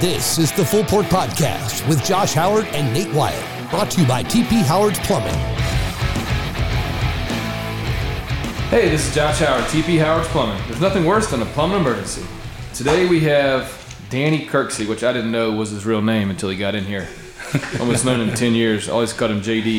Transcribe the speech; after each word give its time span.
This 0.00 0.38
is 0.38 0.52
the 0.52 0.64
Full 0.64 0.84
Port 0.84 1.06
Podcast 1.06 1.84
with 1.88 2.04
Josh 2.04 2.32
Howard 2.32 2.66
and 2.66 2.94
Nate 2.94 3.12
Wyatt, 3.12 3.68
brought 3.68 3.90
to 3.90 4.00
you 4.00 4.06
by 4.06 4.22
TP 4.22 4.62
Howard 4.62 4.94
Plumbing. 4.94 5.34
Hey, 8.70 8.88
this 8.90 9.08
is 9.08 9.12
Josh 9.12 9.40
Howard, 9.40 9.64
TP 9.64 9.98
Howard 9.98 10.24
Plumbing. 10.26 10.62
There's 10.68 10.80
nothing 10.80 11.04
worse 11.04 11.28
than 11.32 11.42
a 11.42 11.46
plumbing 11.46 11.80
emergency. 11.80 12.24
Today 12.74 13.08
we 13.08 13.18
have 13.22 13.74
Danny 14.08 14.46
Kirksy, 14.46 14.88
which 14.88 15.02
I 15.02 15.12
didn't 15.12 15.32
know 15.32 15.50
was 15.50 15.70
his 15.70 15.84
real 15.84 16.00
name 16.00 16.30
until 16.30 16.48
he 16.48 16.56
got 16.56 16.76
in 16.76 16.84
here. 16.84 17.08
Almost 17.80 18.04
known 18.04 18.20
him 18.20 18.32
10 18.32 18.54
years. 18.54 18.88
Always 18.88 19.12
called 19.12 19.32
him 19.32 19.40
JD. 19.40 19.78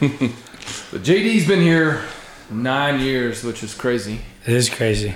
but 0.00 1.02
JD's 1.02 1.46
been 1.46 1.60
here 1.60 2.02
nine 2.50 2.98
years, 2.98 3.44
which 3.44 3.62
is 3.62 3.72
crazy. 3.72 4.18
It 4.44 4.54
is 4.54 4.68
crazy. 4.68 5.14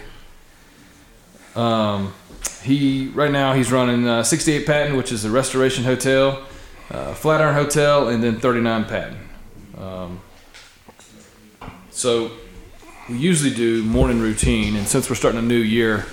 Um, 1.56 2.14
he 2.62 3.08
right 3.08 3.30
now 3.30 3.52
he's 3.54 3.70
running 3.72 4.06
uh, 4.06 4.22
68 4.22 4.66
Patton, 4.66 4.96
which 4.96 5.12
is 5.12 5.24
a 5.24 5.30
restoration 5.30 5.84
hotel, 5.84 6.44
uh, 6.90 7.14
Flatiron 7.14 7.54
Hotel, 7.54 8.08
and 8.08 8.22
then 8.22 8.38
39 8.40 8.84
Patton. 8.84 9.18
Um, 9.78 10.20
so 11.90 12.30
we 13.08 13.16
usually 13.18 13.54
do 13.54 13.82
morning 13.82 14.20
routine, 14.20 14.76
and 14.76 14.86
since 14.86 15.08
we're 15.08 15.16
starting 15.16 15.38
a 15.40 15.42
new 15.42 15.58
year, 15.58 16.06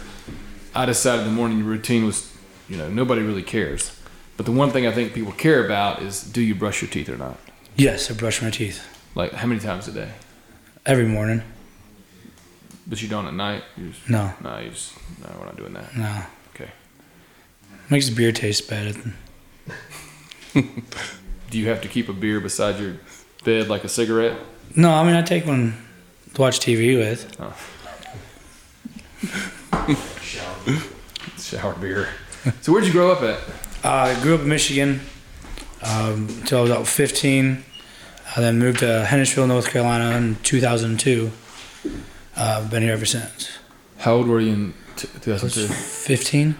I 0.75 0.85
decided 0.85 1.25
the 1.25 1.31
morning 1.31 1.63
routine 1.66 2.05
was, 2.05 2.31
you 2.67 2.77
know, 2.77 2.89
nobody 2.89 3.22
really 3.22 3.44
cares. 3.44 3.95
But 4.38 4.45
the 4.45 4.52
one 4.52 4.72
thing 4.72 4.88
I 4.88 4.91
think 4.91 5.13
people 5.13 5.34
care 5.34 5.66
about 5.66 6.02
is 6.02 6.23
do 6.23 6.41
you 6.41 6.55
brush 6.55 6.81
your 6.81 6.89
teeth 6.89 7.09
or 7.09 7.17
not? 7.17 7.38
Yes, 7.75 8.09
I 8.11 8.13
brush 8.13 8.41
my 8.41 8.50
teeth 8.50 8.86
Like 9.16 9.31
how 9.34 9.47
many 9.47 9.59
times 9.61 9.88
a 9.88 9.91
day? 9.91 10.11
every 10.86 11.05
morning. 11.05 11.44
But 12.88 13.02
you 13.02 13.08
don't 13.08 13.27
at 13.27 13.34
night. 13.34 13.63
Just, 13.77 14.09
No, 14.09 14.34
no, 14.41 14.58
you 14.59 14.70
just 14.72 14.94
no, 15.22 15.27
we're 15.39 15.45
not 15.45 15.58
doing 15.58 15.73
that. 15.73 15.95
no. 15.95 16.23
Okay. 17.89 17.95
Makes 17.95 18.09
beer 18.11 18.31
taste 18.31 18.69
better. 18.69 18.94
Do 20.53 21.58
you 21.58 21.69
have 21.69 21.81
to 21.81 21.88
keep 21.88 22.08
a 22.08 22.14
beer 22.14 22.39
beside 22.39 22.80
your 22.80 22.97
bed 23.44 23.67
like 23.67 23.83
a 23.83 23.89
cigarette? 23.89 24.38
No, 24.75 24.91
I 24.91 25.03
mean 25.03 25.16
I 25.16 25.23
take 25.23 25.47
one 25.47 25.73
to 26.36 26.41
watch 26.41 26.59
TV 26.59 26.97
with. 26.97 27.36
Shower 31.39 31.73
beer. 31.75 32.09
so 32.61 32.72
where'd 32.72 32.86
you 32.86 32.91
grow 32.91 33.11
up 33.11 33.22
at? 33.23 33.39
Uh, 33.83 34.14
I 34.16 34.21
grew 34.21 34.36
up 34.36 34.42
in 34.42 34.49
Michigan 34.49 35.02
um, 35.81 36.27
until 36.42 36.59
I 36.59 36.61
was 36.61 36.69
about 36.71 36.88
15. 36.88 37.64
I 38.36 38.42
then 38.42 38.59
moved 38.59 38.80
to 38.80 39.05
Hendersonville, 39.05 39.47
North 39.47 39.69
Carolina 39.71 40.16
in 40.16 40.36
2002. 40.44 41.31
Uh, 41.86 41.89
I've 42.38 42.69
been 42.69 42.83
here 42.83 42.94
ever 42.94 43.05
since. 43.05 43.58
How 43.97 44.14
old 44.14 44.27
were 44.27 44.39
you 44.39 44.53
in 44.53 44.73
t- 44.95 45.08
2002? 45.21 45.73
15? 45.73 46.55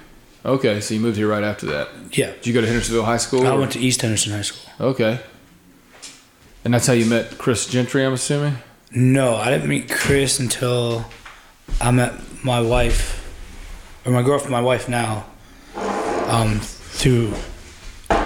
Okay, 0.46 0.80
so 0.80 0.94
you 0.94 1.00
moved 1.02 1.18
here 1.18 1.28
right 1.28 1.44
after 1.44 1.66
that. 1.68 1.90
Yeah. 2.12 2.32
Did 2.32 2.48
you 2.48 2.54
go 2.54 2.62
to 2.62 2.68
Hendersonville 2.68 3.04
High 3.04 3.18
School? 3.18 3.46
I 3.46 3.52
or- 3.52 3.60
went 3.60 3.74
to 3.74 3.80
East 3.80 4.02
Henderson 4.02 4.32
High 4.32 4.42
School. 4.42 4.72
Okay. 4.80 5.20
And 6.64 6.74
that's 6.74 6.88
how 6.88 6.94
you 6.94 7.06
met 7.06 7.38
Chris 7.38 7.68
Gentry, 7.68 8.06
I'm 8.06 8.14
assuming? 8.14 8.58
No, 8.92 9.36
I 9.36 9.50
didn't 9.50 9.70
meet 9.70 9.90
Chris 9.90 10.40
until 10.40 11.06
I 11.80 11.92
met 11.92 12.14
my 12.44 12.60
wife, 12.62 13.16
or 14.06 14.12
my 14.12 14.24
girlfriend, 14.24 14.52
my 14.52 14.62
wife 14.62 14.90
now, 14.90 15.26
um, 16.28 16.60
through 16.62 17.34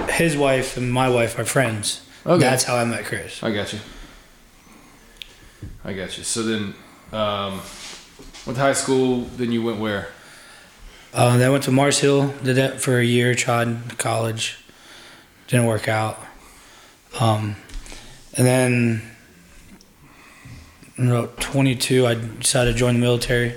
his 0.09 0.37
wife 0.37 0.77
and 0.77 0.91
my 0.91 1.09
wife 1.09 1.37
are 1.37 1.45
friends. 1.45 2.01
Okay. 2.25 2.39
That's 2.39 2.63
how 2.63 2.75
I 2.75 2.85
met 2.85 3.05
Chris. 3.05 3.43
I 3.43 3.51
got 3.53 3.73
you. 3.73 3.79
I 5.83 5.93
got 5.93 6.17
you. 6.17 6.23
So 6.23 6.43
then, 6.43 6.73
um, 7.11 7.61
went 8.45 8.55
to 8.57 8.61
high 8.61 8.73
school, 8.73 9.21
then 9.37 9.51
you 9.51 9.61
went 9.61 9.79
where? 9.79 10.09
Uh, 11.13 11.37
then 11.37 11.47
I 11.47 11.51
went 11.51 11.63
to 11.65 11.71
Mars 11.71 11.99
Hill, 11.99 12.33
did 12.43 12.55
that 12.55 12.81
for 12.81 12.97
a 12.99 13.03
year, 13.05 13.35
tried 13.35 13.97
college, 13.99 14.57
didn't 15.47 15.67
work 15.67 15.87
out. 15.87 16.19
Um, 17.19 17.55
and 18.35 18.47
then, 18.47 19.01
about 20.97 21.39
22, 21.39 22.07
I 22.07 22.15
decided 22.15 22.71
to 22.73 22.77
join 22.77 22.95
the 22.95 22.99
military. 22.99 23.53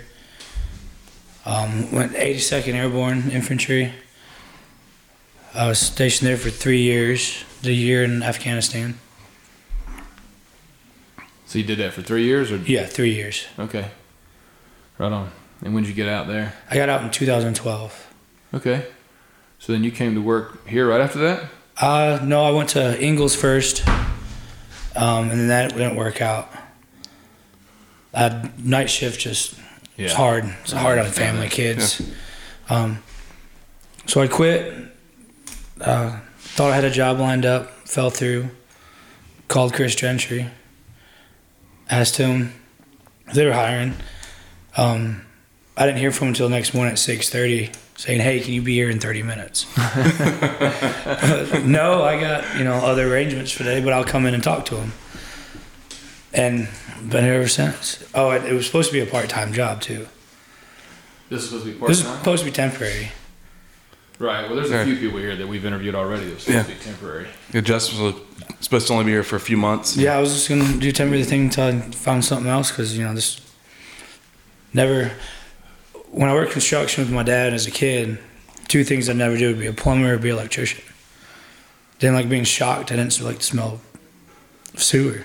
Um, 1.47 1.91
went 1.93 2.13
82nd 2.13 2.75
Airborne 2.75 3.31
Infantry. 3.31 3.93
I 5.55 5.69
was 5.69 5.79
stationed 5.79 6.29
there 6.29 6.37
for 6.37 6.51
three 6.51 6.83
years, 6.83 7.43
the 7.63 7.73
year 7.73 8.05
in 8.05 8.23
Afghanistan. 8.23 8.99
So 11.47 11.59
you 11.59 11.65
did 11.65 11.79
that 11.79 11.95
for 11.95 12.03
three 12.03 12.25
years, 12.25 12.53
or 12.53 12.57
Yeah, 12.59 12.85
three 12.85 13.15
years. 13.15 13.47
okay, 13.59 13.91
right 14.99 15.13
on. 15.13 15.31
And 15.63 15.75
when 15.75 15.83
did 15.83 15.89
you 15.89 15.95
get 15.95 16.09
out 16.09 16.27
there? 16.27 16.55
I 16.71 16.75
got 16.77 16.89
out 16.89 17.03
in 17.03 17.11
2012. 17.11 18.15
Okay. 18.55 18.87
So 19.59 19.73
then 19.73 19.83
you 19.85 19.91
came 19.91 20.15
to 20.15 20.21
work 20.21 20.67
here 20.67 20.89
right 20.89 21.01
after 21.01 21.19
that. 21.21 21.49
Uh, 21.81 22.21
no, 22.23 22.45
I 22.45 22.51
went 22.53 22.71
to 22.71 23.03
Ingles 23.03 23.35
first, 23.35 23.87
um, 24.97 25.31
and 25.31 25.33
then 25.33 25.49
that 25.49 25.73
didn't 25.73 25.97
work 25.97 26.23
out. 26.23 26.51
Uh, 28.15 28.49
night 28.59 28.89
shift 28.89 29.21
just 29.21 29.59
it's 29.99 30.15
hard. 30.15 30.45
It's 30.63 30.73
hard 30.73 30.99
on 30.99 31.11
family, 31.11 31.49
kids. 31.49 32.01
Um, 32.71 33.03
so 34.07 34.23
I 34.23 34.29
quit. 34.29 34.75
Uh, 35.81 36.21
thought 36.39 36.73
I 36.73 36.75
had 36.75 36.85
a 36.85 36.91
job 36.91 37.19
lined 37.19 37.45
up, 37.45 37.71
fell 37.87 38.09
through. 38.11 38.49
Called 39.49 39.75
Chris 39.75 39.95
Gentry. 39.95 40.49
Asked 41.91 42.17
him 42.17 42.55
if 43.27 43.35
they 43.35 43.45
were 43.45 43.53
hiring. 43.53 43.95
Um, 44.77 45.26
I 45.77 45.85
didn't 45.87 45.99
hear 45.99 46.11
from 46.11 46.29
him 46.29 46.33
until 46.33 46.49
next 46.49 46.73
morning 46.75 46.93
at 46.93 46.99
six 46.99 47.29
thirty, 47.29 47.71
saying, 47.97 48.21
"Hey, 48.21 48.41
can 48.41 48.53
you 48.55 48.63
be 48.63 48.75
here 48.75 48.89
in 48.89 48.99
thirty 48.99 49.23
minutes?" 49.23 49.67
no, 51.65 52.03
I 52.03 52.19
got 52.21 52.57
you 52.59 52.65
know 52.65 52.75
other 52.75 53.13
arrangements 53.13 53.51
for 53.53 53.59
today, 53.59 53.83
but 53.83 53.93
I'll 53.93 54.05
come 54.05 54.27
in 54.27 54.35
and 54.35 54.43
talk 54.43 54.65
to 54.67 54.77
him. 54.77 54.93
And 56.33 56.69
been 57.03 57.25
here 57.25 57.35
ever 57.35 57.49
since. 57.49 58.03
Oh, 58.15 58.31
it, 58.31 58.45
it 58.45 58.53
was 58.53 58.67
supposed 58.67 58.89
to 58.89 58.93
be 58.93 59.01
a 59.01 59.07
part-time 59.07 59.53
job 59.53 59.81
too. 59.81 60.07
This 61.29 61.43
is 61.43 61.49
supposed 61.49 61.67
to 61.67 61.73
be 61.73 61.79
part 61.79 61.89
This 61.89 62.01
is 62.01 62.07
supposed 62.07 62.45
to 62.45 62.51
be 62.51 62.55
temporary. 62.55 63.11
Right. 64.19 64.47
Well, 64.47 64.57
there's 64.57 64.71
a 64.71 64.85
few 64.85 64.97
people 64.97 65.19
here 65.19 65.37
that 65.37 65.47
we've 65.47 65.65
interviewed 65.65 65.95
already 65.95 66.25
that 66.27 66.35
was 66.35 66.43
supposed 66.45 66.69
Yeah. 66.69 66.75
to 66.75 66.79
be 66.79 66.85
temporary. 66.85 67.27
Yeah, 67.53 67.61
Justin 67.61 68.03
was 68.03 68.15
supposed 68.61 68.87
to 68.87 68.93
only 68.95 69.05
be 69.05 69.11
here 69.11 69.23
for 69.23 69.37
a 69.37 69.41
few 69.41 69.57
months. 69.59 69.97
Yeah, 69.97 70.17
I 70.17 70.21
was 70.21 70.33
just 70.33 70.49
gonna 70.49 70.79
do 70.79 70.91
temporary 70.91 71.25
thing 71.25 71.43
until 71.45 71.65
I 71.65 71.81
found 71.81 72.25
something 72.25 72.51
else 72.51 72.71
because 72.71 72.97
you 72.97 73.05
know 73.05 73.15
this. 73.15 73.41
Never. 74.73 75.13
When 76.17 76.31
I 76.31 76.33
worked 76.33 76.53
construction 76.53 77.05
with 77.05 77.13
my 77.13 77.25
dad 77.25 77.53
as 77.53 77.67
a 77.67 77.71
kid, 77.71 78.17
two 78.69 78.85
things 78.85 79.11
I'd 79.11 79.17
never 79.17 79.37
do 79.37 79.49
would 79.49 79.59
be 79.59 79.67
a 79.67 79.73
plumber 79.75 80.15
or 80.15 80.19
be 80.19 80.31
an 80.31 80.37
electrician. 80.37 80.83
Didn't 81.99 82.15
like 82.15 82.31
being 82.31 82.45
shocked. 82.45 82.91
I 82.91 82.97
didn't 82.97 83.21
like 83.21 83.37
the 83.37 83.43
smell 83.43 83.83
of 84.73 84.83
sewer. 84.83 85.25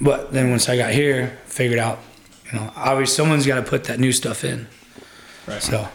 But 0.00 0.32
then 0.32 0.50
once 0.50 0.68
I 0.68 0.76
got 0.76 0.92
here, 0.92 1.38
figured 1.44 1.78
out, 1.78 2.00
you 2.46 2.58
know, 2.58 2.72
obviously 2.74 3.14
someone's 3.14 3.46
got 3.46 3.54
to 3.54 3.62
put 3.62 3.84
that 3.84 4.00
new 4.00 4.10
stuff 4.10 4.42
in. 4.42 4.66
Right. 5.46 5.62
So. 5.62 5.86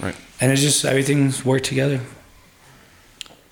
Right. 0.00 0.16
And 0.40 0.50
it's 0.50 0.60
just 0.60 0.84
everything's 0.84 1.44
worked 1.44 1.66
together. 1.66 2.00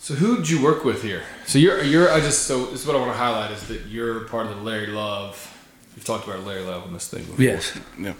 So 0.00 0.14
who 0.14 0.38
did 0.38 0.50
you 0.50 0.60
work 0.60 0.84
with 0.84 1.04
here? 1.04 1.22
So 1.46 1.60
you're 1.60 1.84
you're 1.84 2.10
I 2.10 2.18
just 2.18 2.48
so 2.48 2.66
this 2.66 2.80
is 2.80 2.86
what 2.86 2.96
I 2.96 2.98
want 2.98 3.12
to 3.12 3.16
highlight 3.16 3.52
is 3.52 3.68
that 3.68 3.86
you're 3.86 4.24
part 4.24 4.48
of 4.48 4.56
the 4.56 4.62
Larry 4.62 4.88
Love. 4.88 5.56
We've 5.94 6.04
talked 6.04 6.26
about 6.26 6.44
Larry 6.44 6.62
Love 6.62 6.82
on 6.82 6.92
this 6.92 7.06
thing 7.06 7.22
before. 7.22 7.44
Yes. 7.44 7.78
Yeah. 7.96 8.14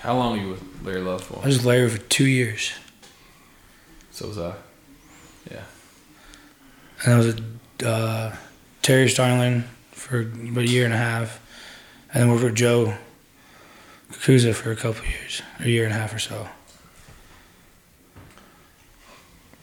How 0.00 0.16
long 0.16 0.32
were 0.32 0.42
you 0.42 0.50
with 0.52 0.62
Larry 0.82 1.02
Love 1.02 1.22
for? 1.22 1.40
I 1.42 1.46
was 1.46 1.66
Larry 1.66 1.90
for 1.90 1.98
two 1.98 2.24
years. 2.24 2.72
So 4.10 4.28
was 4.28 4.38
I. 4.38 4.54
Yeah. 5.50 5.64
And 7.04 7.14
I 7.14 7.16
was 7.18 7.36
a 7.82 7.88
uh, 7.88 8.36
Terry 8.80 9.10
Starling 9.10 9.64
for 9.92 10.20
about 10.20 10.64
a 10.64 10.68
year 10.68 10.86
and 10.86 10.94
a 10.94 10.96
half. 10.96 11.38
And 12.12 12.22
then 12.22 12.30
worked 12.30 12.44
with 12.44 12.54
Joe 12.54 12.94
Kukuza 14.10 14.54
for 14.54 14.72
a 14.72 14.76
couple 14.76 15.02
of 15.02 15.08
years, 15.08 15.42
a 15.60 15.68
year 15.68 15.84
and 15.84 15.92
a 15.92 15.96
half 15.96 16.14
or 16.14 16.18
so. 16.18 16.48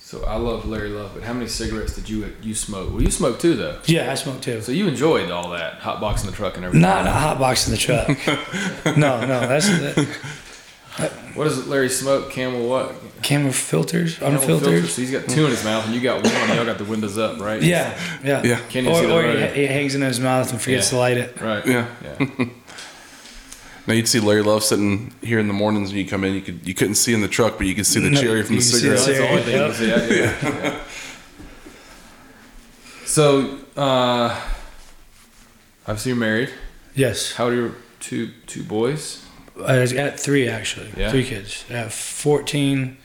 So 0.08 0.24
I 0.24 0.38
love 0.38 0.66
Larry 0.66 0.88
Love, 0.88 1.12
but 1.16 1.24
how 1.24 1.34
many 1.34 1.48
cigarettes 1.48 1.94
did 1.94 2.08
you 2.08 2.34
you 2.42 2.56
smoke? 2.56 2.92
Well, 2.94 3.02
you 3.02 3.12
smoked 3.12 3.42
too 3.42 3.56
though. 3.56 3.78
Yeah, 3.88 4.10
I 4.10 4.16
smoked 4.16 4.42
too. 4.42 4.62
So 4.62 4.72
you 4.72 4.88
enjoyed 4.88 5.30
all 5.32 5.50
that 5.50 5.80
hot 5.80 6.00
box 6.00 6.24
in 6.24 6.30
the 6.30 6.34
truck 6.34 6.56
and 6.56 6.64
everything. 6.64 6.80
Not 6.82 7.06
a 7.06 7.12
hot 7.12 7.40
box 7.40 7.68
in 7.68 7.72
the 7.74 7.78
truck. 7.78 8.08
no, 8.98 9.20
no, 9.20 9.42
that's 9.42 9.68
that, 9.68 10.08
What 11.36 11.44
does 11.44 11.68
Larry 11.68 11.90
smoke? 11.90 12.32
Camel 12.32 12.70
what? 12.70 12.96
camera 13.22 13.52
filters, 13.52 14.18
Camel 14.18 14.40
unfiltered. 14.40 14.70
filter. 14.70 14.88
So 14.88 15.02
he's 15.02 15.12
got 15.12 15.28
two 15.28 15.44
in 15.44 15.52
his 15.52 15.66
mouth, 15.66 15.86
and 15.86 15.94
you 15.94 16.00
got 16.00 16.24
one. 16.24 16.56
Y'all 16.56 16.64
got 16.66 16.78
the 16.78 16.86
windows 16.86 17.18
up, 17.18 17.42
right? 17.42 17.62
Yeah, 17.62 18.00
yeah, 18.24 18.44
Yeah. 18.44 18.60
Can't 18.70 18.88
Or, 18.88 19.02
see 19.02 19.08
the 19.08 19.14
or 19.14 19.50
he, 19.54 19.62
he 19.64 19.68
hangs 19.68 19.94
in 19.94 20.00
his 20.00 20.22
mouth 20.22 20.50
and 20.54 20.62
forgets 20.62 20.86
Yeah. 20.86 20.90
to 20.92 20.98
light 21.02 21.18
it. 21.18 21.42
Right. 21.42 21.66
Yeah. 21.66 21.88
Yeah. 22.02 22.46
Now 23.88 23.94
you'd 23.94 24.08
see 24.08 24.20
Larry 24.20 24.44
Love 24.44 24.64
sitting 24.64 25.14
here 25.22 25.40
in 25.40 25.48
the 25.48 25.54
mornings 25.54 25.90
when 25.90 25.98
you 25.98 26.06
come 26.08 26.26
in. 26.26 26.34
You 26.34 26.42
could 26.42 26.68
you 26.68 26.74
couldn't 26.74 26.96
see 26.96 27.14
in 27.14 27.22
the 27.22 27.28
truck, 27.30 27.58
but 27.58 27.68
you 27.68 27.74
could 27.74 27.86
see 27.86 28.02
the 28.02 28.10
No, 28.10 28.22
cherry 28.22 28.44
from 28.44 28.58
the 28.58 28.62
can 28.62 28.70
see 28.70 28.90
the 28.90 28.98
cigarette. 28.98 29.18
That's 29.18 29.18
the 29.18 29.30
only 29.30 29.44
thing 29.44 29.54
you 29.54 30.00
can 30.00 30.10
see. 30.12 30.18
Yeah. 30.20 30.64
yeah. 30.64 30.84
So, 33.08 33.58
uh, 33.76 34.40
obviously 35.88 36.10
you're 36.12 36.20
married. 36.20 36.50
Yes, 36.94 37.32
How 37.32 37.46
old 37.46 37.54
are 37.54 37.56
your 37.56 37.72
two 38.00 38.32
two 38.46 38.64
boys? 38.64 39.26
I 39.66 39.86
got 39.88 40.20
three 40.20 40.48
actually. 40.48 40.90
Yeah. 40.96 41.10
Three 41.10 41.24
kids. 41.24 41.66
I 41.70 41.74
have 41.74 41.94
14, 41.94 42.98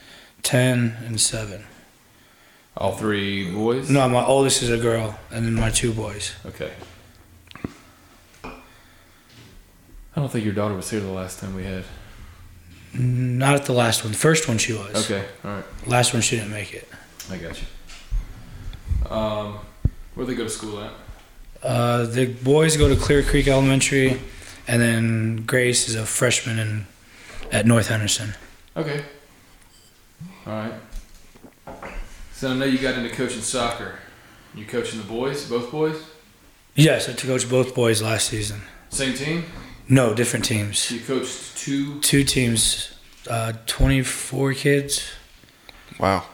ten, 0.42 0.96
and 1.06 1.20
seven. 1.20 1.64
All 2.76 2.92
three 2.92 3.50
boys. 3.50 3.88
No, 3.88 4.08
my 4.08 4.24
oldest 4.24 4.62
is 4.62 4.70
a 4.70 4.76
girl, 4.76 5.18
and 5.30 5.46
then 5.46 5.54
my 5.54 5.70
two 5.70 5.92
boys. 5.92 6.34
Okay. 6.44 6.72
I 10.14 10.20
don't 10.20 10.30
think 10.30 10.44
your 10.44 10.54
daughter 10.54 10.74
was 10.74 10.90
here 10.90 11.00
the 11.00 11.10
last 11.10 11.38
time 11.40 11.54
we 11.54 11.64
had. 11.64 11.84
Not 12.94 13.54
at 13.54 13.64
the 13.64 13.72
last 13.72 14.04
one. 14.04 14.12
The 14.12 14.18
first 14.18 14.46
one 14.48 14.58
she 14.58 14.74
was. 14.74 15.10
Okay, 15.10 15.24
all 15.44 15.50
right, 15.56 15.64
Last 15.86 16.12
one 16.12 16.20
she 16.20 16.36
didn't 16.36 16.50
make 16.50 16.74
it. 16.74 16.86
I 17.30 17.38
got 17.38 17.58
you. 17.60 17.66
Um, 19.10 19.58
where 20.14 20.26
do 20.26 20.32
they 20.32 20.36
go 20.36 20.44
to 20.44 20.50
school 20.50 20.80
at? 20.80 20.92
Uh, 21.62 22.04
the 22.04 22.26
boys 22.26 22.76
go 22.76 22.88
to 22.88 22.96
Clear 22.96 23.22
Creek 23.22 23.48
Elementary, 23.48 24.20
and 24.68 24.82
then 24.82 25.44
Grace 25.46 25.88
is 25.88 25.94
a 25.94 26.04
freshman 26.04 26.58
in 26.58 26.86
at 27.50 27.66
North 27.66 27.88
Henderson. 27.88 28.34
Okay. 28.76 29.02
All 30.46 30.52
right. 30.52 30.74
So 32.34 32.50
I 32.50 32.54
know 32.54 32.64
you 32.64 32.78
got 32.78 32.96
into 32.98 33.14
coaching 33.14 33.40
soccer. 33.42 33.98
You 34.54 34.64
coaching 34.66 35.00
the 35.00 35.06
boys, 35.06 35.48
both 35.48 35.70
boys? 35.70 35.96
Yes, 36.74 37.08
I 37.08 37.12
coached 37.12 37.48
both 37.48 37.74
boys 37.74 38.02
last 38.02 38.28
season. 38.28 38.62
Same 38.90 39.14
team? 39.14 39.44
No, 39.92 40.14
different 40.14 40.46
teams. 40.46 40.90
You 40.90 41.00
coached 41.00 41.54
two. 41.58 42.00
Two 42.00 42.24
teams, 42.24 42.92
uh, 43.28 43.52
24 43.66 44.54
kids, 44.54 45.02
Wow. 45.98 46.24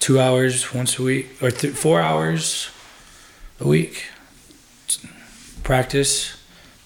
two 0.00 0.18
hours 0.18 0.74
once 0.74 0.98
a 0.98 1.02
week, 1.04 1.40
or 1.40 1.52
th- 1.52 1.74
four 1.74 2.00
hours 2.00 2.68
a 3.60 3.68
week. 3.68 4.06
Practice, 5.62 6.36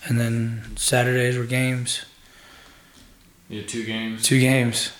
and 0.05 0.21
then 0.21 0.77
Saturdays 0.77 1.38
were 1.38 1.47
games. 1.47 2.05
You 3.49 3.61
had 3.61 3.69
two 3.69 3.85
games. 3.87 4.23
Two 4.23 4.38
games. 4.38 4.91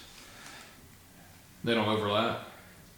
They 1.63 1.75
don't 1.75 1.89
overlap. 1.89 2.49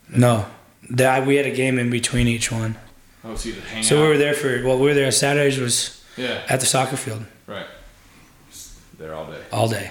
No, 0.08 0.46
that 0.88 1.26
we 1.26 1.34
had 1.34 1.46
a 1.46 1.50
game 1.50 1.81
in 1.81 1.90
between 1.90 2.29
each 2.29 2.52
one. 2.52 2.76
Oh, 3.25 3.34
so 3.34 3.49
you 3.49 3.56
just 3.56 3.67
hang 3.67 3.82
So 3.82 3.99
out. 3.99 4.02
we 4.02 4.08
were 4.11 4.19
there 4.19 4.34
for 4.34 4.62
well, 4.64 4.79
we 4.79 4.84
were 4.87 4.94
there. 4.94 5.11
Saturdays 5.11 5.58
was 5.58 6.00
yeah. 6.17 6.43
at 6.49 6.61
the 6.61 6.67
soccer 6.67 6.96
field 6.96 7.26
Right. 7.46 7.67
There 9.02 9.16
all 9.16 9.26
day. 9.26 9.43
all 9.50 9.69
day. 9.69 9.90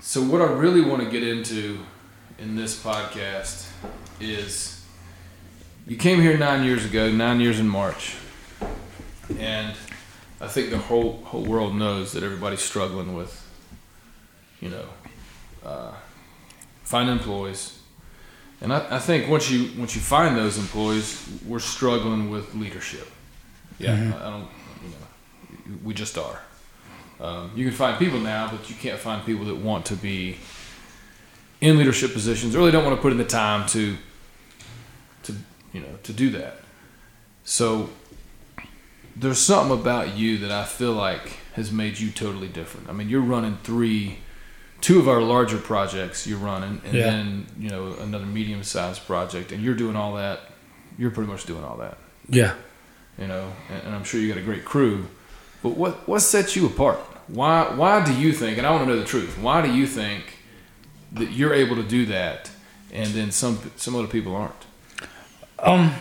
So 0.00 0.22
what 0.22 0.40
I 0.40 0.46
really 0.46 0.80
want 0.80 1.02
to 1.02 1.10
get 1.10 1.22
into 1.22 1.80
in 2.38 2.56
this 2.56 2.82
podcast 2.82 3.68
is 4.18 4.82
you 5.86 5.98
came 5.98 6.22
here 6.22 6.38
nine 6.38 6.64
years 6.64 6.86
ago, 6.86 7.12
nine 7.12 7.40
years 7.40 7.60
in 7.60 7.68
March, 7.68 8.14
and 9.38 9.76
I 10.40 10.48
think 10.48 10.70
the 10.70 10.78
whole 10.78 11.20
whole 11.24 11.44
world 11.44 11.74
knows 11.74 12.12
that 12.12 12.22
everybody's 12.22 12.62
struggling 12.62 13.14
with, 13.14 13.46
you 14.62 14.70
know, 14.70 14.86
uh, 15.62 15.92
finding 16.84 17.16
employees, 17.16 17.80
and 18.62 18.72
I, 18.72 18.96
I 18.96 18.98
think 18.98 19.28
once 19.28 19.50
you 19.50 19.78
once 19.78 19.94
you 19.94 20.00
find 20.00 20.38
those 20.38 20.56
employees, 20.56 21.28
we're 21.46 21.58
struggling 21.58 22.30
with 22.30 22.54
leadership. 22.54 23.08
Yeah, 23.78 23.92
I, 23.92 24.26
I 24.26 24.30
don't, 24.30 24.48
you 24.82 24.88
know, 24.88 25.06
we 25.82 25.94
just 25.94 26.16
are. 26.18 26.40
Um, 27.20 27.52
you 27.54 27.64
can 27.64 27.74
find 27.74 27.98
people 27.98 28.18
now, 28.18 28.50
but 28.50 28.68
you 28.68 28.76
can't 28.76 28.98
find 28.98 29.24
people 29.24 29.44
that 29.46 29.56
want 29.56 29.86
to 29.86 29.94
be 29.96 30.36
in 31.60 31.78
leadership 31.78 32.12
positions. 32.12 32.54
Or 32.54 32.58
really 32.58 32.72
don't 32.72 32.84
want 32.84 32.96
to 32.96 33.02
put 33.02 33.12
in 33.12 33.18
the 33.18 33.24
time 33.24 33.66
to, 33.68 33.96
to 35.24 35.34
you 35.72 35.80
know, 35.80 35.96
to 36.02 36.12
do 36.12 36.30
that. 36.30 36.56
So 37.44 37.90
there's 39.16 39.38
something 39.38 39.78
about 39.78 40.16
you 40.16 40.38
that 40.38 40.50
I 40.50 40.64
feel 40.64 40.92
like 40.92 41.38
has 41.54 41.70
made 41.70 41.98
you 41.98 42.10
totally 42.10 42.48
different. 42.48 42.88
I 42.88 42.92
mean, 42.92 43.08
you're 43.08 43.20
running 43.20 43.58
three, 43.62 44.18
two 44.80 44.98
of 44.98 45.08
our 45.08 45.20
larger 45.22 45.58
projects. 45.58 46.26
You're 46.26 46.38
running, 46.38 46.80
and 46.84 46.94
Yeah. 46.94 47.04
then 47.10 47.46
you 47.58 47.70
know 47.70 47.94
another 48.00 48.26
medium-sized 48.26 49.06
project, 49.06 49.52
and 49.52 49.62
you're 49.62 49.74
doing 49.76 49.94
all 49.96 50.16
that. 50.16 50.40
You're 50.98 51.10
pretty 51.12 51.30
much 51.30 51.44
doing 51.44 51.64
all 51.64 51.76
that 51.78 51.98
Yeah. 52.28 52.54
you 53.18 53.26
know, 53.26 53.52
and, 53.68 53.82
and 53.84 53.94
I'm 53.96 54.04
sure 54.04 54.20
you 54.20 54.28
got 54.28 54.38
a 54.38 54.44
great 54.44 54.64
crew. 54.64 55.06
But 55.64 55.78
what 55.78 56.06
what 56.06 56.20
sets 56.20 56.54
you 56.54 56.66
apart? 56.66 56.98
Why 57.26 57.74
why 57.74 58.04
do 58.04 58.14
you 58.14 58.34
think? 58.34 58.58
And 58.58 58.66
I 58.66 58.70
want 58.70 58.84
to 58.84 58.86
know 58.86 58.98
the 58.98 59.06
truth. 59.06 59.38
Why 59.38 59.62
do 59.62 59.72
you 59.72 59.86
think 59.86 60.36
that 61.12 61.30
you're 61.32 61.54
able 61.54 61.74
to 61.76 61.82
do 61.82 62.04
that, 62.04 62.50
and 62.92 63.08
then 63.12 63.30
some 63.30 63.72
some 63.76 63.96
other 63.96 64.06
people 64.06 64.36
aren't? 64.36 64.52
Um, 65.58 65.94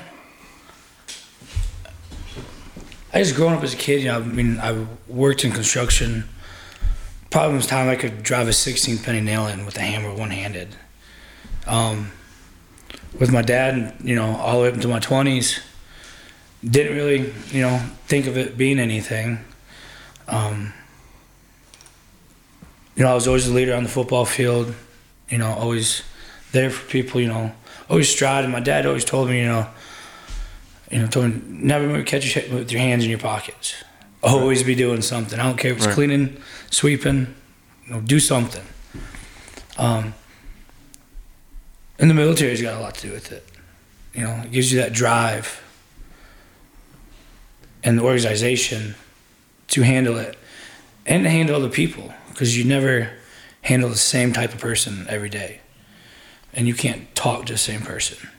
I 3.14 3.20
just 3.20 3.36
growing 3.36 3.56
up 3.56 3.64
as 3.64 3.74
a 3.74 3.78
kid, 3.78 4.02
you 4.02 4.10
know, 4.10 4.18
I 4.18 4.24
mean, 4.24 4.60
I 4.60 4.86
worked 5.08 5.46
in 5.46 5.52
construction. 5.52 6.26
Probably 7.30 7.56
was 7.56 7.66
time 7.66 7.88
I 7.88 7.96
could 7.96 8.22
drive 8.22 8.50
a 8.50 8.54
16 8.54 8.98
penny 8.98 9.22
nail 9.22 9.48
in 9.48 9.66
with 9.66 9.78
a 9.78 9.82
hammer 9.82 10.14
one 10.14 10.32
handed. 10.32 10.76
Um, 11.68 12.12
with 13.18 13.32
my 13.32 13.42
dad, 13.42 13.96
you 14.04 14.16
know, 14.16 14.36
all 14.36 14.58
the 14.58 14.64
way 14.64 14.68
up 14.68 14.74
into 14.74 14.90
my 14.90 15.00
20s, 15.00 15.62
didn't 16.64 16.98
really, 16.98 17.34
you 17.52 17.62
know, 17.62 17.78
think 18.08 18.28
of 18.28 18.38
it 18.38 18.58
being 18.58 18.78
anything. 18.78 19.40
Um, 20.28 20.74
you 22.96 23.04
know, 23.04 23.12
I 23.12 23.14
was 23.16 23.28
always 23.28 23.48
a 23.48 23.54
leader 23.54 23.74
on 23.74 23.84
the 23.84 23.90
football 23.90 24.26
field, 24.26 24.74
you 25.30 25.38
know, 25.38 25.52
always 25.52 26.04
there 26.52 26.70
for 26.70 26.88
people, 26.90 27.20
you 27.20 27.28
know, 27.28 27.52
always 27.90 28.10
striding. 28.10 28.52
My 28.52 28.60
dad 28.60 28.86
always 28.86 29.04
told 29.06 29.30
me, 29.30 29.40
you 29.40 29.48
know, 29.48 29.68
you 30.92 31.00
know, 31.00 31.08
told 31.08 31.26
me 31.34 31.42
never 31.48 32.04
catch 32.04 32.24
your 32.24 32.32
shit 32.44 32.52
with 32.54 32.72
your 32.72 32.82
hands 32.82 33.04
in 33.04 33.10
your 33.10 33.20
pockets. 33.20 33.74
Always 34.22 34.64
be 34.64 34.76
doing 34.76 35.02
something. 35.02 35.40
I 35.40 35.44
don't 35.44 35.58
care 35.58 35.72
if 35.72 35.78
it's 35.78 35.88
Right. 35.88 35.96
cleaning, 35.96 36.38
sweeping, 36.70 37.34
you 37.88 37.94
know, 37.94 38.00
do 38.02 38.20
something. 38.20 38.64
Um, 39.78 40.14
and 42.00 42.10
the 42.10 42.14
military's 42.14 42.62
got 42.62 42.78
a 42.78 42.80
lot 42.80 42.96
to 42.96 43.08
do 43.08 43.12
with 43.14 43.32
it. 43.32 43.46
You 44.14 44.22
know, 44.22 44.42
it 44.46 44.52
gives 44.52 44.72
you 44.72 44.80
that 44.80 44.94
drive 44.94 45.62
and 47.84 47.98
the 47.98 48.04
organization 48.04 48.96
to 49.74 49.82
handle 49.82 50.18
it 50.20 50.38
and 51.04 51.24
to 51.24 51.30
handle 51.32 51.56
other 51.56 51.68
people 51.70 52.14
because 52.30 52.56
you 52.56 52.64
never 52.64 53.10
handle 53.62 53.90
the 53.90 53.98
same 53.98 54.32
type 54.32 54.54
of 54.54 54.60
person 54.60 55.08
every 55.10 55.30
day 55.30 55.62
and 56.54 56.68
you 56.68 56.76
can't 56.76 57.14
talk 57.16 57.48
to 57.48 57.54
the 57.54 57.58
same 57.58 57.82
person. 57.82 58.30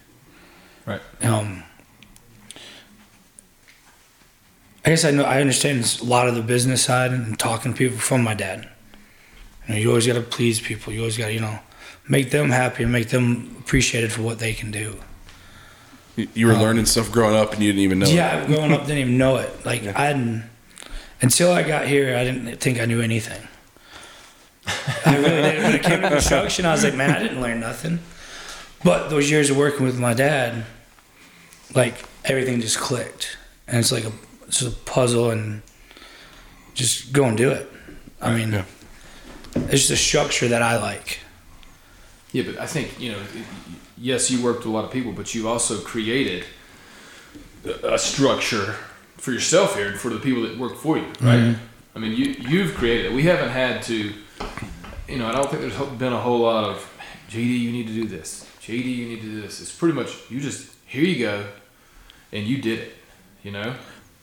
Right. 0.87 1.01
Um, 1.23 1.65
I 4.85 4.91
guess 4.91 5.05
I 5.05 5.11
know 5.11 5.25
I 5.25 5.41
understand 5.41 5.99
a 6.01 6.05
lot 6.05 6.29
of 6.29 6.37
the 6.37 6.43
business 6.43 6.85
side 6.85 7.11
and 7.11 7.37
talking 7.37 7.73
to 7.73 7.79
people 7.79 7.99
from 7.99 8.23
my 8.23 8.35
dad. 8.35 8.69
You 9.67 9.75
know, 9.75 9.81
you 9.81 9.89
always 9.89 10.07
got 10.07 10.13
to 10.13 10.21
please 10.21 10.61
people. 10.61 10.93
You 10.93 11.01
always 11.01 11.19
got 11.19 11.27
to, 11.27 11.33
you 11.33 11.41
know, 11.41 11.59
make 12.09 12.31
them 12.31 12.51
happy 12.51 12.85
and 12.85 12.93
make 12.93 13.09
them 13.09 13.57
appreciated 13.59 14.13
for 14.13 14.23
what 14.23 14.39
they 14.39 14.53
can 14.53 14.71
do. 14.71 15.01
You, 16.15 16.29
you 16.35 16.47
were 16.47 16.53
learning 16.53 16.87
stuff 16.87 17.11
growing 17.11 17.35
up 17.35 17.55
and 17.55 17.63
you 17.63 17.73
didn't 17.73 17.83
even 17.83 17.99
know. 17.99 18.07
it. 18.07 18.15
Yeah, 18.15 18.47
growing 18.47 18.71
up, 18.71 18.83
didn't 18.83 18.99
even 18.99 19.19
know 19.19 19.37
it. 19.39 19.67
Like 19.67 19.85
I 19.97 20.13
didn't 20.13 20.45
until 21.25 21.51
I 21.53 21.63
got 21.63 21.87
here. 21.87 22.15
I 22.17 22.23
didn't 22.23 22.57
think 22.61 22.79
I 22.79 22.85
knew 22.85 23.01
anything. 23.01 23.41
I 25.07 25.17
really 25.17 25.43
didn't. 25.43 25.63
When 25.65 25.75
it 25.75 25.83
came 25.83 26.03
to 26.03 26.09
construction, 26.11 26.67
I 26.67 26.73
was 26.73 26.85
like, 26.85 26.95
man, 26.95 27.11
I 27.11 27.19
didn't 27.19 27.41
learn 27.41 27.61
nothing. 27.61 27.99
But 28.85 29.09
those 29.09 29.31
years 29.31 29.49
of 29.51 29.57
working 29.57 29.87
with 29.87 29.99
my 29.99 30.13
dad, 30.13 30.65
like 31.75 31.95
everything 32.27 32.61
just 32.61 32.79
clicked, 32.79 33.39
and 33.67 33.79
it's 33.79 33.91
like 33.91 34.05
a 34.05 34.13
it's 34.47 34.61
a 34.61 34.71
puzzle, 34.71 35.31
and 35.31 35.63
just 36.75 37.13
go 37.13 37.25
and 37.25 37.37
do 37.39 37.51
it. 37.51 37.71
I 38.21 38.35
mean, 38.37 38.53
Yeah. 38.53 38.65
it's 39.55 39.87
just 39.89 39.91
a 39.91 39.97
structure 39.97 40.49
that 40.49 40.61
I 40.61 40.77
like. 40.79 41.21
Yeah, 42.33 42.43
but 42.45 42.59
I 42.61 42.67
think 42.67 43.01
you 43.01 43.13
know. 43.13 43.23
Yes, 43.97 44.31
you 44.31 44.43
worked 44.43 44.59
with 44.59 44.67
a 44.67 44.77
lot 44.77 44.85
of 44.85 44.91
people, 44.91 45.13
but 45.13 45.35
you 45.35 45.49
also 45.49 45.81
created 45.81 46.45
a 47.65 47.95
a 47.95 47.99
structure 47.99 48.75
for 49.25 49.33
yourself 49.33 49.75
here 49.75 49.89
and 49.89 49.99
for 49.99 50.11
the 50.11 50.19
people 50.19 50.43
that 50.43 50.59
work 50.59 50.77
for 50.77 50.99
you, 50.99 51.07
right? 51.23 51.41
Mm-hmm. 51.41 51.97
I 51.97 51.99
mean, 51.99 52.13
you 52.13 52.27
you've 52.49 52.75
created 52.75 53.07
it. 53.07 53.13
We 53.15 53.23
haven't 53.23 53.49
had 53.49 53.83
to. 53.85 54.13
You 55.09 55.19
know, 55.19 55.27
I 55.27 55.33
don't 55.33 55.49
think 55.51 55.63
there's 55.63 55.99
been 55.99 56.13
a 56.13 56.21
whole 56.21 56.41
lot 56.41 56.65
of 56.65 56.77
JD. 57.31 57.59
You 57.61 57.73
need 57.73 57.87
to 57.87 57.95
do 57.95 58.07
this. 58.07 58.47
JD, 58.61 58.85
you 58.85 59.07
need 59.09 59.21
to 59.23 59.27
do 59.27 59.41
this. 59.41 59.61
It's 59.61 59.75
pretty 59.75 59.95
much 59.95 60.11
you 60.31 60.41
just 60.41 60.71
here 60.85 61.05
you 61.05 61.19
go, 61.25 61.47
and 62.33 62.47
you 62.47 62.61
did 62.61 62.81
it. 62.81 62.93
You 63.43 63.53
know, 63.53 63.75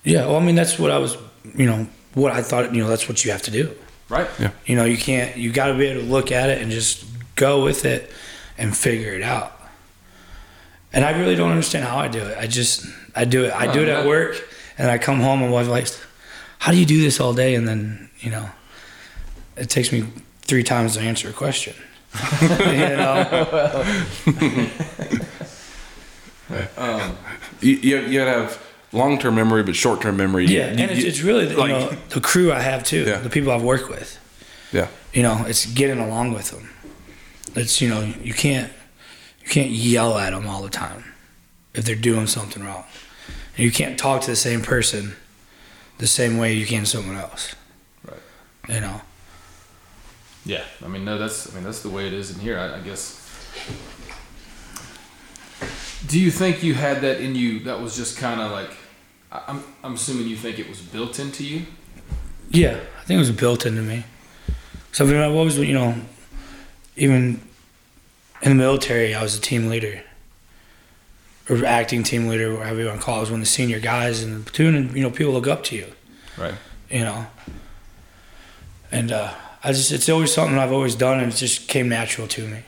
Yeah, 0.04 0.26
well, 0.28 0.38
I 0.38 0.44
mean, 0.44 0.56
that's 0.56 0.78
what 0.80 0.90
I 0.92 0.98
was, 0.98 1.16
you 1.56 1.66
know, 1.66 1.88
what 2.14 2.32
I 2.32 2.42
thought. 2.44 2.74
You 2.74 2.84
know, 2.84 2.90
that's 2.90 3.08
what 3.08 3.24
you 3.26 3.32
have 3.32 3.42
to 3.44 3.52
do. 3.52 3.72
right? 4.10 4.28
Yeah. 4.40 4.52
You 4.66 4.76
know, 4.76 4.86
you 4.86 4.98
can't. 4.98 5.36
You 5.36 5.52
got 5.52 5.68
to 5.68 5.74
be 5.76 5.86
able 5.88 6.02
to 6.02 6.08
look 6.08 6.32
at 6.32 6.50
it 6.50 6.62
and 6.62 6.72
just 6.72 7.06
go 7.36 7.64
with 7.64 7.86
it 7.86 8.12
and 8.58 8.76
figure 8.78 9.14
it 9.14 9.24
out. 9.24 9.58
And 10.94 11.06
I 11.06 11.18
really 11.18 11.36
don't 11.36 11.52
understand 11.52 11.86
how 11.86 11.98
I 11.98 12.08
do 12.08 12.20
it. 12.20 12.38
I 12.38 12.48
just 12.48 12.86
I 13.16 13.26
do 13.26 13.46
it. 13.46 13.54
I 13.54 13.72
do 13.72 13.82
it 13.82 13.90
at 13.90 14.06
work, 14.06 14.36
and 14.82 14.90
I 14.90 14.98
come 14.98 15.20
home 15.22 15.42
and 15.42 15.52
my 15.52 15.62
wife 15.62 15.68
like, 15.68 15.88
"How 16.60 16.72
do 16.72 16.78
you 16.78 16.86
do 16.86 17.02
this 17.02 17.20
all 17.20 17.34
day?" 17.34 17.56
And 17.56 17.68
then 17.68 18.10
you 18.20 18.32
know, 18.32 18.50
it 19.56 19.70
takes 19.70 19.92
me 19.92 20.04
three 20.42 20.64
times 20.64 20.96
to 20.96 21.02
answer 21.02 21.30
a 21.30 21.34
question. 21.34 21.76
you 22.42 22.98
know, 23.02 23.86
um, 26.78 27.18
You, 27.62 27.76
you, 27.76 28.00
you 28.02 28.20
have 28.20 28.62
long 28.92 29.18
term 29.20 29.36
memory, 29.36 29.64
but 29.64 29.76
short 29.76 30.02
term 30.02 30.18
memory. 30.18 30.46
yeah, 30.46 30.72
you- 30.72 30.82
and 30.84 30.92
it's, 30.92 31.04
it's 31.04 31.22
really 31.22 31.46
the, 31.46 31.58
like- 31.58 31.70
you 31.70 31.74
know 31.80 31.90
the 32.10 32.22
crew 32.22 32.52
I 32.52 32.60
have 32.62 32.84
too, 32.84 33.04
Yeah. 33.06 33.18
the 33.20 33.30
people 33.30 33.52
I've 33.52 33.64
worked 33.64 33.90
with. 33.90 34.18
Yeah. 34.74 34.88
You 35.14 35.24
know, 35.24 35.44
it's 35.48 35.66
getting 35.66 36.00
along 36.00 36.34
with 36.34 36.52
them. 36.52 36.70
It's 37.56 37.82
you 37.82 37.90
know 37.90 38.02
you 38.24 38.34
can't 38.34 38.72
you 39.44 39.50
can't 39.50 39.70
yell 39.72 40.18
at 40.18 40.32
them 40.32 40.48
all 40.48 40.62
the 40.62 40.70
time 40.70 41.04
if 41.74 41.86
they're 41.86 41.96
doing 41.96 42.28
something 42.28 42.64
wrong. 42.64 42.86
And 43.56 43.66
you 43.66 43.72
can't 43.72 44.00
talk 44.00 44.22
to 44.22 44.30
the 44.30 44.36
same 44.36 44.62
person 44.62 45.16
the 45.98 46.08
same 46.08 46.38
way 46.38 46.54
you 46.54 46.66
can 46.66 46.86
someone 46.86 47.16
else. 47.16 47.56
Right. 48.04 48.20
You 48.68 48.82
know. 48.82 49.02
Yeah, 50.46 50.64
I 50.84 50.88
mean, 50.88 51.06
no, 51.06 51.18
that's 51.18 51.52
I 51.52 51.56
mean 51.56 51.64
that's 51.64 51.84
the 51.84 51.90
way 51.90 52.08
it 52.08 52.14
is 52.14 52.36
in 52.36 52.40
here. 52.40 52.58
I, 52.58 52.78
I 52.78 52.80
guess. 52.80 53.18
Do 56.08 56.20
you 56.20 56.32
think 56.32 56.64
you 56.64 56.74
had 56.74 57.02
that 57.02 57.22
in 57.22 57.36
you? 57.36 57.60
That 57.60 57.80
was 57.80 57.96
just 57.96 58.18
kind 58.18 58.42
of 58.42 58.52
like, 58.52 58.72
I'm 59.32 59.64
I'm 59.84 59.94
assuming 59.94 60.28
you 60.28 60.36
think 60.36 60.58
it 60.58 60.68
was 60.68 60.82
built 60.82 61.20
into 61.20 61.44
you. 61.44 61.66
Yeah, 62.50 62.80
I 63.00 63.04
think 63.06 63.18
it 63.18 63.20
was 63.20 63.32
built 63.32 63.66
into 63.66 63.82
me. 63.82 64.04
So 64.92 65.06
I 65.06 65.26
always, 65.26 65.58
you 65.58 65.74
know, 65.74 65.96
even 66.98 67.40
in 68.42 68.50
the 68.50 68.56
military, 68.56 69.14
I 69.14 69.22
was 69.22 69.38
a 69.38 69.42
team 69.42 69.70
leader 69.70 70.04
or 71.52 71.66
acting 71.66 72.02
team 72.04 72.28
leader, 72.28 72.56
whatever 72.56 72.80
you 72.80 72.88
want 72.88 73.00
to 73.00 73.06
call 73.06 73.16
it. 73.16 73.18
I 73.18 73.22
was 73.22 73.32
one 73.32 73.42
of 73.42 73.46
the 73.46 73.52
senior 73.52 73.80
guys 73.80 74.24
in 74.24 74.40
the 74.40 74.40
platoon, 74.40 74.76
and 74.76 74.96
you 74.96 75.04
know, 75.04 75.12
people 75.12 75.34
look 75.34 75.48
up 75.48 75.64
to 75.66 75.76
you. 75.76 75.86
Right. 76.38 76.56
You 76.90 77.02
know, 77.02 77.28
and 78.92 79.12
uh, 79.12 79.34
I 79.64 79.74
just 79.74 79.92
it's 79.92 80.10
always 80.10 80.34
something 80.34 80.58
I've 80.58 80.72
always 80.72 80.96
done, 80.96 81.20
and 81.20 81.32
it 81.32 81.36
just 81.36 81.68
came 81.68 81.90
natural 81.90 82.28
to 82.30 82.48
me. 82.48 82.64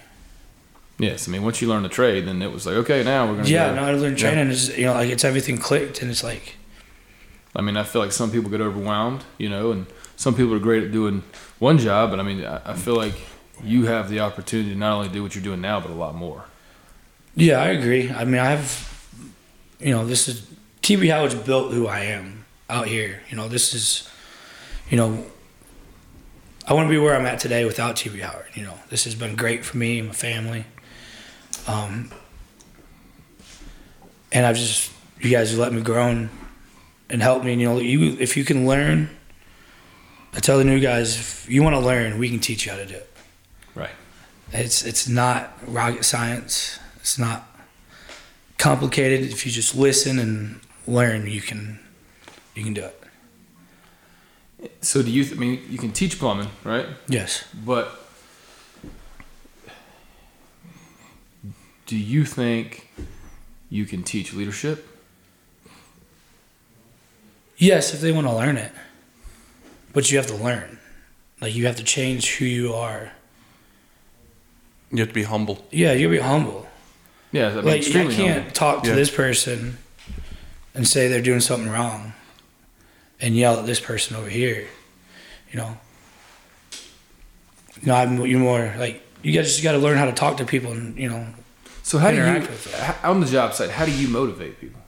Yes, 0.99 1.27
I 1.27 1.31
mean 1.31 1.43
once 1.43 1.61
you 1.61 1.67
learn 1.67 1.83
the 1.83 1.89
trade, 1.89 2.27
then 2.27 2.41
it 2.41 2.51
was 2.51 2.65
like 2.65 2.75
okay, 2.75 3.03
now 3.03 3.27
we're 3.27 3.37
gonna. 3.37 3.47
Yeah, 3.47 3.69
go. 3.69 3.75
no, 3.75 3.83
I 3.85 3.91
learned 3.93 4.17
training 4.17 4.49
is 4.49 4.77
you 4.77 4.85
know 4.85 4.93
like 4.93 5.09
it's 5.09 5.23
everything 5.23 5.57
clicked, 5.57 6.01
and 6.01 6.11
it's 6.11 6.23
like 6.23 6.57
I 7.55 7.61
mean, 7.61 7.77
I 7.77 7.83
feel 7.83 8.01
like 8.01 8.11
some 8.11 8.31
people 8.31 8.49
get 8.49 8.61
overwhelmed, 8.61 9.23
you 9.37 9.49
know, 9.49 9.71
and 9.71 9.85
some 10.15 10.35
people 10.35 10.53
are 10.53 10.59
great 10.59 10.83
at 10.83 10.91
doing 10.91 11.23
one 11.59 11.77
job, 11.77 12.09
but 12.09 12.19
I 12.19 12.23
mean, 12.23 12.43
I, 12.43 12.71
I 12.71 12.73
feel 12.73 12.95
like 12.95 13.13
you 13.63 13.85
have 13.85 14.09
the 14.09 14.19
opportunity 14.21 14.71
to 14.71 14.75
not 14.75 14.93
only 14.95 15.09
do 15.09 15.21
what 15.21 15.35
you're 15.35 15.43
doing 15.43 15.61
now, 15.61 15.79
but 15.79 15.91
a 15.91 15.93
lot 15.93 16.15
more. 16.15 16.45
Yeah, 17.35 17.61
I 17.61 17.69
agree. 17.69 18.11
I 18.11 18.25
mean, 18.25 18.39
I 18.39 18.51
have, 18.51 19.17
you 19.79 19.91
know, 19.91 20.05
this 20.05 20.27
is 20.27 20.45
TP 20.81 21.11
Howard's 21.11 21.35
built 21.35 21.73
who 21.73 21.87
I 21.87 22.01
am 22.01 22.45
out 22.69 22.87
here. 22.87 23.21
You 23.29 23.37
know, 23.37 23.47
this 23.47 23.73
is, 23.73 24.07
you 24.89 24.97
know, 24.97 25.25
I 26.67 26.73
wouldn't 26.73 26.91
be 26.91 26.97
where 26.97 27.15
I'm 27.15 27.25
at 27.25 27.39
today 27.39 27.65
without 27.65 27.95
TB 27.95 28.21
Howard. 28.21 28.45
You 28.53 28.63
know, 28.63 28.75
this 28.89 29.05
has 29.05 29.15
been 29.15 29.35
great 29.35 29.65
for 29.65 29.77
me 29.77 29.99
and 29.99 30.09
my 30.09 30.13
family. 30.13 30.65
Um, 31.67 32.11
and 34.31 34.45
I've 34.45 34.55
just, 34.55 34.91
you 35.19 35.29
guys 35.29 35.51
have 35.51 35.59
let 35.59 35.73
me 35.73 35.81
grow 35.81 36.07
and, 36.07 36.29
and 37.09 37.21
help 37.21 37.43
me. 37.43 37.53
And, 37.53 37.61
you 37.61 37.67
know, 37.67 37.79
you 37.79 38.15
if 38.19 38.37
you 38.37 38.43
can 38.43 38.67
learn, 38.67 39.09
I 40.33 40.39
tell 40.39 40.57
the 40.57 40.63
new 40.63 40.79
guys, 40.79 41.15
if 41.15 41.49
you 41.49 41.63
want 41.63 41.75
to 41.75 41.79
learn, 41.79 42.17
we 42.17 42.29
can 42.29 42.39
teach 42.39 42.65
you 42.65 42.71
how 42.71 42.77
to 42.77 42.85
do 42.85 42.95
it. 42.95 43.09
Right. 43.75 43.91
It's 44.51 44.83
it's 44.85 45.07
not 45.07 45.57
rocket 45.67 46.05
science. 46.05 46.79
It's 47.03 47.19
not 47.19 47.45
complicated. 48.57 49.29
If 49.29 49.45
you 49.45 49.51
just 49.51 49.75
listen 49.75 50.19
and 50.19 50.61
learn, 50.87 51.27
you 51.27 51.41
can 51.41 51.79
you 52.55 52.63
can 52.63 52.73
do 52.73 52.85
it. 52.85 54.71
So 54.79 55.03
do 55.03 55.11
you? 55.11 55.25
Th- 55.25 55.35
I 55.35 55.39
mean, 55.39 55.61
you 55.69 55.77
can 55.77 55.91
teach 55.91 56.17
plumbing, 56.17 56.47
right? 56.63 56.85
Yes. 57.09 57.43
But 57.65 57.99
do 61.87 61.97
you 61.97 62.23
think 62.23 62.89
you 63.69 63.83
can 63.83 64.03
teach 64.03 64.33
leadership? 64.33 64.87
Yes, 67.57 67.93
if 67.93 67.99
they 67.99 68.13
want 68.13 68.27
to 68.27 68.33
learn 68.33 68.55
it. 68.55 68.71
But 69.91 70.09
you 70.09 70.17
have 70.17 70.27
to 70.27 70.37
learn. 70.37 70.79
Like 71.41 71.53
you 71.53 71.65
have 71.65 71.75
to 71.75 71.83
change 71.83 72.37
who 72.37 72.45
you 72.45 72.73
are. 72.73 73.11
You 74.89 74.99
have 74.99 75.09
to 75.09 75.13
be 75.13 75.23
humble. 75.23 75.65
Yeah, 75.69 75.91
you 75.91 76.07
have 76.07 76.15
to 76.15 76.21
be 76.21 76.27
humble. 76.29 76.67
Yeah, 77.33 77.47
I 77.47 77.55
mean, 77.55 77.65
like 77.65 77.73
I 77.73 77.77
extremely 77.79 78.15
can't 78.15 78.35
humble. 78.37 78.51
talk 78.53 78.83
to 78.83 78.89
Yeah. 78.89 78.95
this 78.95 79.09
person 79.09 79.77
and 80.73 80.87
say 80.87 81.07
they're 81.09 81.21
doing 81.21 81.41
something 81.41 81.69
wrong 81.69 82.13
and 83.19 83.35
yell 83.35 83.59
at 83.59 83.65
this 83.65 83.79
person 83.81 84.15
over 84.15 84.29
here. 84.29 84.67
You 85.51 85.57
know. 85.59 85.77
You 87.81 87.87
know, 87.87 87.95
I'm 87.95 88.25
you 88.25 88.39
more 88.39 88.73
like 88.77 89.01
you 89.23 89.33
guys 89.33 89.47
just 89.51 89.63
got 89.63 89.73
to 89.73 89.77
learn 89.79 89.97
how 89.97 90.05
to 90.05 90.13
talk 90.13 90.37
to 90.37 90.45
people 90.45 90.71
and 90.71 90.97
you 90.97 91.09
know 91.09 91.27
So 91.81 91.97
how 91.97 92.11
do 92.11 92.17
you 92.17 92.23
with 92.39 92.63
them. 92.71 92.95
on 93.03 93.19
the 93.19 93.25
job 93.27 93.53
site? 93.53 93.71
How 93.71 93.85
do 93.85 93.91
you 93.91 94.07
motivate 94.07 94.59
people? 94.61 94.79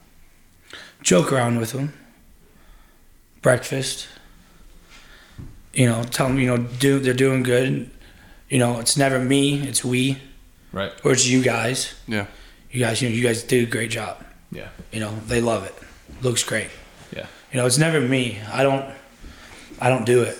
joke 1.02 1.30
around 1.32 1.58
with 1.60 1.72
them. 1.72 1.92
Breakfast. 3.42 4.08
You 5.72 5.86
know, 5.86 6.02
tell 6.04 6.28
them 6.28 6.38
you 6.38 6.46
know 6.46 6.56
do 6.58 6.98
they're 7.00 7.12
doing 7.14 7.42
good. 7.42 7.90
You 8.48 8.58
know, 8.58 8.78
it's 8.80 8.96
never 8.96 9.18
me, 9.18 9.60
it's 9.68 9.84
we, 9.84 10.18
Right. 10.76 10.92
or 11.04 11.12
it's 11.12 11.26
you 11.26 11.42
guys. 11.42 11.94
Yeah. 12.06 12.26
You 12.70 12.80
guys, 12.80 13.00
you 13.00 13.08
know, 13.08 13.14
you 13.14 13.22
guys 13.22 13.42
do 13.42 13.62
a 13.62 13.66
great 13.66 13.90
job. 13.90 14.22
Yeah. 14.52 14.68
You 14.92 15.00
know, 15.00 15.14
they 15.26 15.40
love 15.40 15.64
it. 15.64 15.74
Looks 16.20 16.44
great. 16.44 16.68
Yeah. 17.16 17.26
You 17.50 17.58
know, 17.58 17.66
it's 17.66 17.78
never 17.78 17.98
me. 18.00 18.38
I 18.52 18.62
don't. 18.62 18.84
I 19.80 19.88
don't 19.88 20.04
do 20.04 20.22
it. 20.22 20.36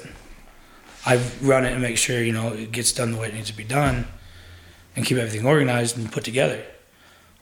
I 1.07 1.21
run 1.41 1.65
it 1.65 1.73
and 1.73 1.81
make 1.81 1.97
sure 1.97 2.23
you 2.23 2.33
know 2.33 2.53
it 2.53 2.71
gets 2.73 2.93
done 2.93 3.13
the 3.13 3.19
way 3.19 3.29
it 3.29 3.35
needs 3.35 3.51
to 3.51 3.57
be 3.57 3.65
done, 3.65 4.07
and 4.95 5.07
keep 5.07 5.17
everything 5.17 5.47
organized 5.47 5.97
and 5.97 6.11
put 6.13 6.25
together. 6.25 6.63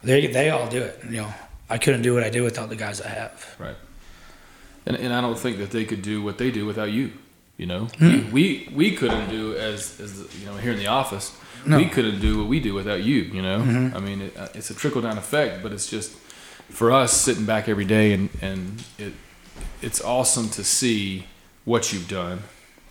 They 0.04 0.26
they 0.28 0.50
all 0.50 0.68
do 0.68 0.82
it. 0.82 1.00
You 1.04 1.22
know, 1.22 1.34
I 1.68 1.78
couldn't 1.78 2.02
do 2.02 2.14
what 2.14 2.22
I 2.22 2.30
do 2.30 2.42
without 2.44 2.68
the 2.68 2.76
guys 2.76 3.00
I 3.00 3.08
have. 3.08 3.56
Right. 3.58 3.76
And, 4.86 4.96
and 4.96 5.12
I 5.14 5.20
don't 5.20 5.38
think 5.38 5.58
that 5.58 5.70
they 5.70 5.84
could 5.84 6.02
do 6.02 6.22
what 6.22 6.36
they 6.38 6.50
do 6.50 6.66
without 6.66 6.90
you. 6.92 7.10
You 7.56 7.66
know, 7.66 7.86
Hmm. 7.98 8.30
we 8.32 8.68
we 8.74 8.94
couldn't 8.96 9.30
do 9.30 9.56
as 9.56 10.00
as 10.00 10.12
you 10.38 10.46
know 10.46 10.56
here 10.56 10.72
in 10.72 10.78
the 10.78 10.88
office. 10.88 11.32
No. 11.66 11.76
We 11.78 11.86
couldn't 11.86 12.20
do 12.20 12.38
what 12.38 12.46
we 12.48 12.60
do 12.60 12.74
without 12.74 13.02
you. 13.02 13.22
You 13.22 13.42
know, 13.42 13.58
Mm-hmm. 13.60 13.96
I 13.96 14.00
mean, 14.00 14.20
it, 14.22 14.36
uh, 14.36 14.48
it's 14.54 14.70
a 14.70 14.74
trickle 14.74 15.00
down 15.02 15.16
effect, 15.18 15.62
but 15.62 15.72
it's 15.72 15.88
just 15.88 16.12
for 16.68 16.90
us 16.92 17.12
sitting 17.12 17.44
back 17.46 17.68
every 17.68 17.84
day 17.84 18.12
and 18.12 18.28
and 18.42 18.82
it 18.98 19.12
it's 19.82 20.00
awesome 20.02 20.48
to 20.50 20.64
see 20.64 21.26
what 21.64 21.92
you've 21.92 22.08
done. 22.08 22.42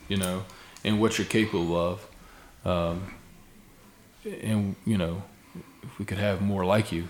You 0.09 0.17
know, 0.17 0.43
and 0.83 0.99
what 0.99 1.17
you're 1.17 1.27
capable 1.27 1.75
of. 1.77 2.05
Um, 2.65 3.13
and 4.25 4.75
you 4.85 4.97
know, 4.97 5.23
if 5.83 5.99
we 5.99 6.05
could 6.05 6.17
have 6.19 6.41
more 6.41 6.65
like 6.65 6.91
you, 6.91 7.07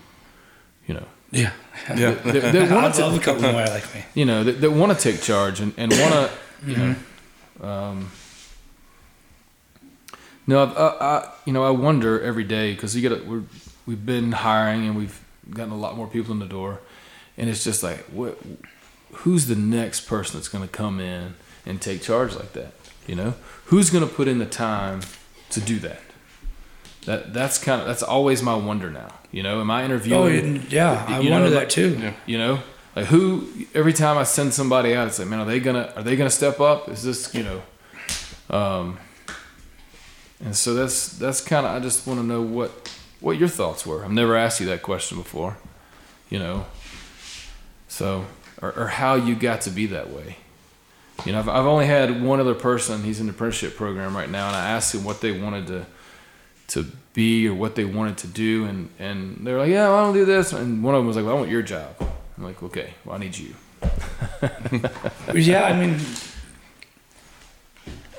you 0.86 0.94
know, 0.94 1.06
Yeah. 1.30 1.52
Yeah. 1.94 2.12
that, 2.12 2.52
that 2.52 2.54
I 2.70 2.74
want 2.74 2.98
love 2.98 3.14
to 3.14 3.20
a 3.20 3.24
couple 3.24 3.42
more 3.52 3.64
like 3.66 3.94
me. 3.94 4.04
you 4.14 4.24
know 4.24 4.44
that, 4.44 4.60
that 4.60 4.70
want 4.70 4.96
to 4.96 5.12
take 5.12 5.22
charge 5.22 5.60
and, 5.60 5.72
and 5.76 5.92
want 5.92 6.12
to 6.14 6.30
you 6.66 6.76
know 6.76 6.94
um, 7.68 8.10
no 10.46 10.62
I've, 10.62 10.76
I, 10.76 10.86
I 11.00 11.30
you 11.44 11.52
know 11.52 11.64
I 11.64 11.70
wonder 11.70 12.20
every 12.22 12.44
day 12.44 12.72
because 12.74 12.94
you 12.96 13.08
got 13.08 13.24
we're 13.26 13.42
we've 13.86 14.04
been 14.04 14.32
hiring 14.32 14.86
and 14.86 14.96
we've 14.96 15.22
gotten 15.50 15.72
a 15.72 15.76
lot 15.76 15.96
more 15.96 16.06
people 16.06 16.32
in 16.32 16.38
the 16.38 16.46
door 16.46 16.80
and 17.36 17.50
it's 17.50 17.62
just 17.64 17.82
like 17.82 18.00
what 18.06 18.38
who's 19.12 19.46
the 19.46 19.54
next 19.56 20.00
person 20.06 20.36
that's 20.38 20.48
going 20.48 20.64
to 20.64 20.68
come 20.70 21.00
in 21.00 21.34
and 21.66 21.80
take 21.80 22.02
charge 22.02 22.34
like 22.34 22.52
that 22.54 22.72
you 23.06 23.14
know 23.14 23.34
who's 23.66 23.90
going 23.90 24.06
to 24.06 24.12
put 24.12 24.26
in 24.28 24.38
the 24.38 24.46
time 24.46 25.00
to 25.50 25.60
do 25.60 25.78
that 25.78 26.00
that 27.04 27.34
that's 27.34 27.58
kind 27.62 27.80
of 27.82 27.86
that's 27.86 28.02
always 28.02 28.42
my 28.42 28.54
wonder 28.54 28.90
now 28.90 29.08
you 29.30 29.42
know 29.42 29.60
am 29.60 29.70
I 29.70 29.84
interviewing 29.84 30.58
Oh, 30.58 30.62
yeah. 30.70 31.04
I 31.06 31.22
know, 31.22 31.30
wonder 31.30 31.50
like- 31.50 31.60
that 31.64 31.70
too. 31.70 31.98
Yeah. 32.00 32.12
you 32.24 32.38
know, 32.38 32.60
like 32.96 33.06
who? 33.06 33.48
Every 33.74 33.92
time 33.92 34.16
I 34.16 34.22
send 34.22 34.54
somebody 34.54 34.94
out, 34.94 35.08
it's 35.08 35.18
like, 35.18 35.26
man, 35.28 35.40
are 35.40 35.44
they 35.44 35.58
gonna 35.58 35.92
are 35.96 36.02
they 36.04 36.14
gonna 36.16 36.30
step 36.30 36.60
up? 36.60 36.88
Is 36.88 37.02
this 37.02 37.34
you 37.34 37.42
know? 37.42 37.62
Um, 38.56 38.98
and 40.42 40.56
so 40.56 40.74
that's 40.74 41.08
that's 41.18 41.40
kind 41.40 41.66
of 41.66 41.72
I 41.72 41.80
just 41.80 42.06
want 42.06 42.20
to 42.20 42.26
know 42.26 42.42
what 42.42 42.96
what 43.20 43.38
your 43.38 43.48
thoughts 43.48 43.86
were. 43.86 44.04
I've 44.04 44.12
never 44.12 44.36
asked 44.36 44.60
you 44.60 44.66
that 44.66 44.82
question 44.82 45.18
before, 45.18 45.56
you 46.30 46.38
know. 46.38 46.66
So 47.88 48.26
or, 48.60 48.72
or 48.72 48.86
how 48.88 49.14
you 49.14 49.34
got 49.34 49.60
to 49.62 49.70
be 49.70 49.86
that 49.86 50.10
way. 50.10 50.36
You 51.24 51.32
know, 51.32 51.38
I've, 51.38 51.48
I've 51.48 51.66
only 51.66 51.86
had 51.86 52.22
one 52.22 52.40
other 52.40 52.54
person. 52.54 53.02
He's 53.02 53.20
in 53.20 53.26
the 53.26 53.32
apprenticeship 53.32 53.76
program 53.76 54.16
right 54.16 54.28
now, 54.28 54.48
and 54.48 54.56
I 54.56 54.70
asked 54.70 54.94
him 54.94 55.04
what 55.04 55.20
they 55.20 55.38
wanted 55.38 55.66
to 55.68 55.86
to 56.66 56.86
be 57.12 57.46
or 57.46 57.54
what 57.54 57.74
they 57.74 57.84
wanted 57.84 58.18
to 58.18 58.26
do, 58.26 58.64
and 58.64 58.90
and 58.98 59.46
they're 59.46 59.58
like, 59.58 59.70
yeah, 59.70 59.88
well, 59.88 59.98
I 59.98 60.02
don't 60.04 60.14
do 60.14 60.24
this, 60.24 60.52
and 60.52 60.82
one 60.82 60.94
of 60.94 61.00
them 61.00 61.06
was 61.06 61.16
like, 61.16 61.24
well, 61.24 61.36
I 61.36 61.38
want 61.38 61.50
your 61.50 61.62
job. 61.62 61.94
I'm 62.36 62.44
like, 62.44 62.62
okay, 62.62 62.94
well, 63.04 63.16
I 63.16 63.18
need 63.18 63.36
you. 63.36 63.54
Yeah, 65.34 65.64
I 65.64 65.72
mean, 65.72 66.00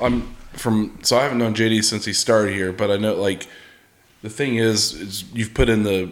I'm 0.01 0.34
from 0.57 0.97
so 1.03 1.17
I 1.17 1.23
haven't 1.23 1.37
known 1.37 1.53
JD 1.53 1.83
since 1.83 2.05
he 2.05 2.13
started 2.13 2.53
here, 2.53 2.71
but 2.71 2.91
I 2.91 2.97
know 2.97 3.15
like 3.15 3.47
the 4.21 4.29
thing 4.29 4.55
is 4.57 4.93
is 4.93 5.23
you've 5.33 5.53
put 5.53 5.69
in 5.69 5.83
the 5.83 6.11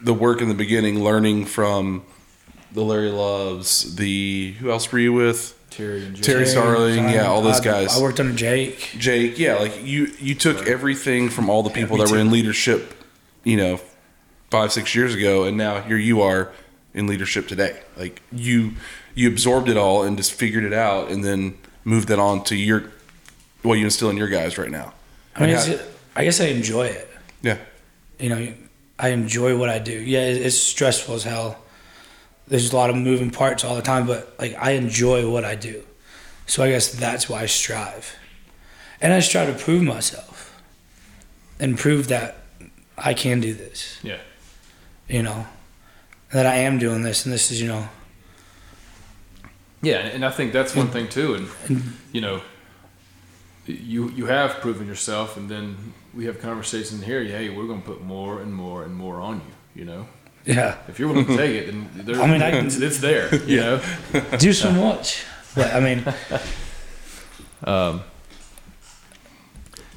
the 0.00 0.14
work 0.14 0.40
in 0.40 0.48
the 0.48 0.54
beginning, 0.54 1.02
learning 1.02 1.46
from 1.46 2.04
the 2.72 2.82
Larry 2.82 3.10
Loves, 3.10 3.96
the 3.96 4.52
who 4.58 4.70
else 4.70 4.90
were 4.90 4.98
you 4.98 5.12
with? 5.12 5.58
Terry. 5.70 6.12
Terry 6.20 6.44
Starling, 6.46 7.08
yeah, 7.08 7.26
all 7.26 7.40
those 7.40 7.60
I- 7.60 7.64
guys. 7.64 7.96
I 7.98 8.02
worked 8.02 8.20
under 8.20 8.34
Jake. 8.34 8.94
Jake, 8.98 9.38
yeah, 9.38 9.54
like 9.56 9.84
you 9.84 10.12
you 10.18 10.34
took 10.34 10.66
everything 10.66 11.28
from 11.30 11.48
all 11.48 11.62
the 11.62 11.70
people 11.70 11.96
that 11.98 12.10
were 12.10 12.18
in 12.18 12.30
leadership, 12.30 12.92
you 13.42 13.56
know, 13.56 13.80
five 14.50 14.72
six 14.72 14.94
years 14.94 15.14
ago, 15.14 15.44
and 15.44 15.56
now 15.56 15.80
here 15.80 15.96
you 15.96 16.20
are 16.20 16.52
in 16.94 17.06
leadership 17.06 17.48
today. 17.48 17.80
Like 17.96 18.20
you 18.30 18.72
you 19.14 19.28
absorbed 19.28 19.68
it 19.70 19.76
all 19.78 20.02
and 20.02 20.16
just 20.16 20.32
figured 20.32 20.64
it 20.64 20.74
out, 20.74 21.10
and 21.10 21.24
then 21.24 21.56
moved 21.84 22.08
that 22.08 22.18
on 22.18 22.44
to 22.44 22.54
your 22.56 22.84
what 23.62 23.74
you 23.74 23.84
instill 23.84 24.10
in 24.10 24.16
your 24.16 24.28
guys 24.28 24.58
right 24.58 24.70
now? 24.70 24.92
I 25.36 25.46
mean, 25.46 25.56
how- 25.56 25.78
I 26.14 26.24
guess 26.24 26.40
I 26.40 26.46
enjoy 26.46 26.86
it. 26.86 27.08
yeah, 27.42 27.56
You 28.18 28.28
know, 28.28 28.52
I 28.98 29.08
enjoy 29.08 29.56
what 29.56 29.68
I 29.70 29.78
do. 29.78 29.92
Yeah, 29.92 30.20
it's 30.20 30.56
stressful 30.58 31.14
as 31.14 31.24
hell. 31.24 31.58
There's 32.46 32.72
a 32.72 32.76
lot 32.76 32.90
of 32.90 32.96
moving 32.96 33.30
parts 33.30 33.64
all 33.64 33.74
the 33.76 33.82
time, 33.82 34.06
but 34.06 34.34
like 34.38 34.54
I 34.60 34.72
enjoy 34.72 35.28
what 35.30 35.44
I 35.44 35.54
do. 35.54 35.82
So 36.46 36.62
I 36.62 36.68
guess 36.70 36.92
that's 36.92 37.28
why 37.28 37.42
I 37.42 37.46
strive. 37.46 38.14
And 39.00 39.12
I 39.12 39.20
strive 39.20 39.56
to 39.56 39.64
prove 39.64 39.82
myself 39.82 40.60
and 41.58 41.78
prove 41.78 42.08
that 42.08 42.36
I 42.98 43.14
can 43.14 43.40
do 43.40 43.54
this. 43.54 43.98
Yeah. 44.02 44.18
You 45.08 45.22
know, 45.22 45.46
that 46.32 46.44
I 46.46 46.56
am 46.56 46.78
doing 46.78 47.02
this 47.02 47.24
and 47.24 47.32
this 47.32 47.50
is, 47.50 47.60
you 47.62 47.68
know, 47.68 47.88
Yeah, 49.80 49.98
and 49.98 50.24
I 50.24 50.30
think 50.30 50.52
that's 50.52 50.76
one 50.76 50.88
thing 50.88 51.08
too. 51.08 51.34
And 51.68 51.92
you 52.12 52.20
know, 52.20 52.42
you 53.66 54.10
you 54.10 54.26
have 54.26 54.60
proven 54.60 54.86
yourself, 54.86 55.36
and 55.36 55.48
then 55.48 55.92
we 56.14 56.24
have 56.26 56.40
conversations 56.40 57.04
here. 57.04 57.22
Hey, 57.24 57.48
we're 57.48 57.66
going 57.66 57.80
to 57.82 57.86
put 57.86 58.02
more 58.02 58.40
and 58.40 58.52
more 58.54 58.82
and 58.84 58.94
more 58.94 59.20
on 59.20 59.36
you. 59.36 59.80
You 59.80 59.84
know, 59.86 60.06
yeah, 60.44 60.76
if 60.88 60.98
you're 60.98 61.08
willing 61.08 61.26
to 61.26 61.36
take 61.36 61.54
it, 61.62 61.66
then 61.66 61.88
there, 61.94 62.20
I 62.20 62.26
mean, 62.26 62.42
I 62.42 62.50
it's, 62.50 62.76
it's 62.78 62.98
there. 62.98 63.34
You 63.46 63.60
know, 63.60 63.82
do 64.38 64.52
so 64.52 64.70
much. 64.70 65.24
But 65.54 65.72
I 65.74 65.80
mean, 65.80 65.98
um, 67.64 68.02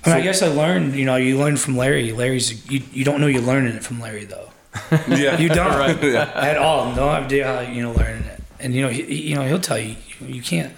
I, 0.06 0.10
mean, 0.10 0.16
I 0.18 0.22
guess 0.22 0.42
I 0.44 0.48
learned, 0.48 0.96
you 0.96 1.06
know, 1.06 1.16
you 1.16 1.38
learn 1.38 1.58
from 1.58 1.76
Larry. 1.78 2.12
Larry's, 2.12 2.70
you, 2.72 2.84
you 2.92 3.04
don't 3.04 3.20
know 3.22 3.28
you're 3.28 3.42
learning 3.42 3.74
it 3.76 3.84
from 3.84 4.00
Larry 4.00 4.26
though. 4.26 4.50
yeah, 5.08 5.38
You 5.40 5.50
don't 5.50 5.74
Right. 5.78 6.04
at 6.04 6.58
all. 6.58 6.94
No 6.94 7.08
idea 7.10 7.46
how 7.48 7.60
you 7.62 7.82
know 7.82 7.94
learning 7.94 8.24
it. 8.26 8.42
And 8.60 8.74
you 8.74 8.82
know, 8.82 8.90
he- 8.90 9.30
you 9.30 9.36
know, 9.36 9.44
he'll 9.48 9.60
tell 9.60 9.80
you 9.80 9.96
you 10.22 10.42
can't 10.42 10.74